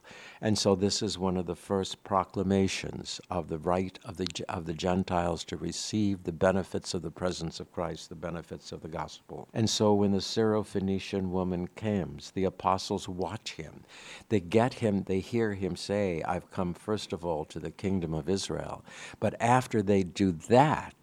And 0.44 0.58
so 0.58 0.76
this 0.76 1.02
is 1.02 1.18
one 1.18 1.38
of 1.38 1.46
the 1.46 1.56
first 1.56 2.04
proclamations 2.04 3.22
of 3.30 3.48
the 3.48 3.58
right 3.58 3.98
of 4.04 4.18
the, 4.18 4.28
of 4.50 4.66
the 4.66 4.74
Gentiles 4.74 5.46
to 5.46 5.56
receive 5.56 6.26
the 6.26 6.34
benefits 6.34 6.94
of 6.94 7.02
the 7.02 7.12
presence 7.12 7.62
of 7.62 7.72
Christ, 7.72 8.10
the 8.10 8.16
benefits 8.16 8.74
of 8.74 8.82
the 8.82 8.90
gospel. 8.90 9.48
And 9.54 9.70
so 9.70 9.94
when 9.94 10.12
the 10.12 10.18
Syrophoenician 10.18 11.30
woman 11.30 11.70
comes, 11.78 12.32
the 12.32 12.44
apostles 12.44 13.08
watch 13.08 13.54
him. 13.54 13.86
They 14.28 14.42
get 14.42 14.74
him, 14.74 15.04
they 15.04 15.22
hear 15.22 15.54
him 15.54 15.78
say, 15.78 16.22
I've 16.24 16.52
come 16.52 16.74
first 16.74 17.14
of 17.14 17.24
all 17.24 17.46
to 17.46 17.60
the 17.62 17.72
kingdom 17.72 18.14
of 18.14 18.28
Israel. 18.28 18.84
But 19.22 19.42
after 19.42 19.82
they 19.82 20.04
do 20.04 20.34
that, 20.50 20.94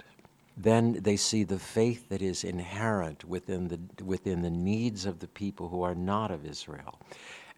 then 0.55 0.99
they 1.01 1.17
see 1.17 1.45
the 1.45 1.59
faith 1.59 2.11
that 2.11 2.21
is 2.21 2.45
inherent 2.45 3.25
within 3.25 3.69
the, 3.69 4.05
within 4.05 4.43
the 4.43 4.51
needs 4.51 5.07
of 5.07 5.21
the 5.21 5.29
people 5.29 5.71
who 5.71 5.81
are 5.81 5.95
not 5.95 6.31
of 6.31 6.45
Israel 6.45 7.01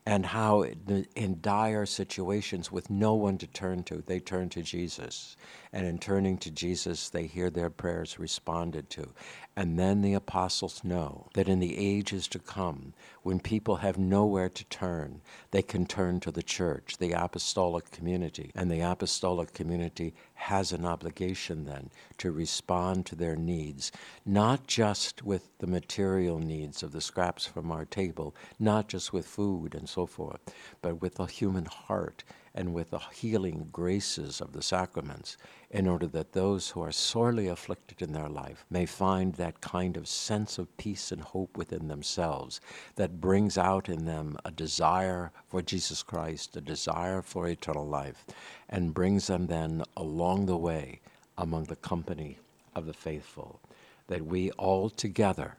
and 0.05 0.27
how 0.27 0.63
in 0.63 1.39
dire 1.41 1.87
situations 1.87 2.73
with 2.73 2.91
no 2.91 3.15
one 3.15 3.39
to 3.39 3.47
turn 3.47 3.85
to, 3.85 4.03
they 4.03 4.19
turn 4.19 4.49
to 4.49 4.63
Jesus. 4.63 5.37
And 5.73 5.87
in 5.87 5.99
turning 5.99 6.39
to 6.39 6.51
Jesus, 6.51 7.09
they 7.09 7.27
hear 7.27 7.51
their 7.51 7.71
prayers 7.71 8.19
responded 8.19 8.91
to. 8.91 9.09
And 9.55 9.79
then 9.79 10.01
the 10.01 10.15
apostles 10.15 10.83
know 10.83 11.29
that 11.35 11.49
in 11.49 11.59
the 11.59 11.77
ages 11.77 12.27
to 12.29 12.39
come, 12.39 12.95
when 13.23 13.39
people 13.39 13.77
have 13.77 13.99
nowhere 13.99 14.49
to 14.49 14.65
turn, 14.65 15.21
they 15.51 15.61
can 15.61 15.85
turn 15.85 16.21
to 16.21 16.31
the 16.31 16.43
church, 16.43 16.97
the 16.99 17.13
apostolic 17.13 17.91
community. 17.91 18.51
And 18.55 18.71
the 18.71 18.81
apostolic 18.81 19.53
community 19.53 20.15
has 20.35 20.73
an 20.73 20.87
obligation 20.87 21.67
then 21.67 21.91
to 22.19 22.33
respond 22.33 23.05
to 23.07 23.15
their 23.15 23.37
needs, 23.37 23.93
not 24.25 24.67
just 24.67 25.23
with 25.23 25.51
the 25.59 25.67
material 25.67 26.39
needs 26.39 26.83
of 26.83 26.93
the 26.93 27.03
scraps 27.03 27.45
from 27.45 27.71
our 27.71 27.85
table, 27.85 28.35
not 28.59 28.89
just 28.89 29.13
with 29.13 29.27
food 29.27 29.75
and 29.75 29.87
so 29.89 30.07
forth, 30.07 30.41
but 30.81 31.03
with 31.03 31.17
the 31.17 31.27
human 31.27 31.67
heart 31.67 32.25
and 32.55 32.75
with 32.75 32.91
the 32.91 32.99
healing 32.99 33.69
graces 33.73 34.41
of 34.41 34.53
the 34.53 34.63
sacraments, 34.63 35.37
in 35.71 35.89
order 35.89 36.07
that 36.07 36.33
those 36.33 36.71
who 36.71 36.83
are 36.83 36.93
sorely 36.93 37.49
afflicted 37.49 38.03
in 38.03 38.13
their 38.13 38.29
life 38.29 38.67
may 38.69 38.85
find 38.85 39.35
that 39.35 39.61
kind 39.61 39.97
of 39.97 40.07
sense 40.07 40.59
of 40.59 40.77
peace 40.77 41.11
and 41.11 41.23
hope 41.23 41.57
within 41.57 41.89
themselves 41.89 42.61
that 42.97 43.21
brings 43.21 43.57
out 43.57 43.89
in 43.89 44.05
them 44.05 44.37
a 44.45 44.51
desire 44.51 45.33
for 45.49 45.63
Jesus 45.63 46.03
Christ, 46.03 46.57
a 46.57 46.61
desire 46.61 47.23
for 47.23 47.49
eternal 47.49 47.87
life, 47.87 48.27
and 48.69 48.95
brings 48.95 49.29
them 49.29 49.47
then 49.47 49.83
along 49.97 50.47
the 50.47 50.57
way 50.57 51.01
among 51.39 51.65
the 51.65 51.77
company 51.77 52.39
of 52.75 52.87
the 52.87 52.93
faithful, 52.93 53.61
that 54.09 54.27
we 54.27 54.51
all 54.53 54.91
together 54.91 55.57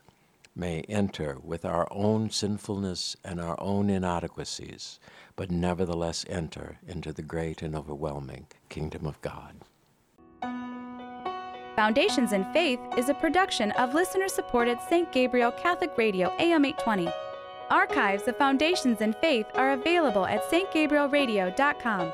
may 0.56 0.82
enter 0.82 1.38
with 1.42 1.66
our 1.66 1.88
own 1.92 2.30
sinfulness 2.30 3.16
and 3.24 3.40
our 3.40 3.60
own 3.60 3.90
inadequacies, 3.90 5.00
but 5.36 5.52
nevertheless 5.52 6.26
enter 6.30 6.78
into 6.88 7.12
the 7.12 7.22
great 7.22 7.62
and 7.62 7.76
overwhelming 7.76 8.48
kingdom 8.70 9.06
of 9.06 9.20
God. 9.22 9.56
Foundations 11.76 12.34
in 12.34 12.46
Faith 12.54 12.80
is 12.98 13.10
a 13.10 13.16
production 13.16 13.72
of 13.72 13.96
listener 13.96 14.28
supported 14.28 14.78
St. 14.90 15.12
Gabriel 15.12 15.52
Catholic 15.52 15.98
Radio 15.98 16.32
AM 16.38 16.66
820. 16.66 17.12
Archives 17.72 18.28
of 18.28 18.38
Foundations 18.38 19.02
in 19.02 19.14
Faith 19.14 19.48
are 19.56 19.72
available 19.72 20.28
at 20.28 20.44
stgabrielradio.com. 20.44 22.14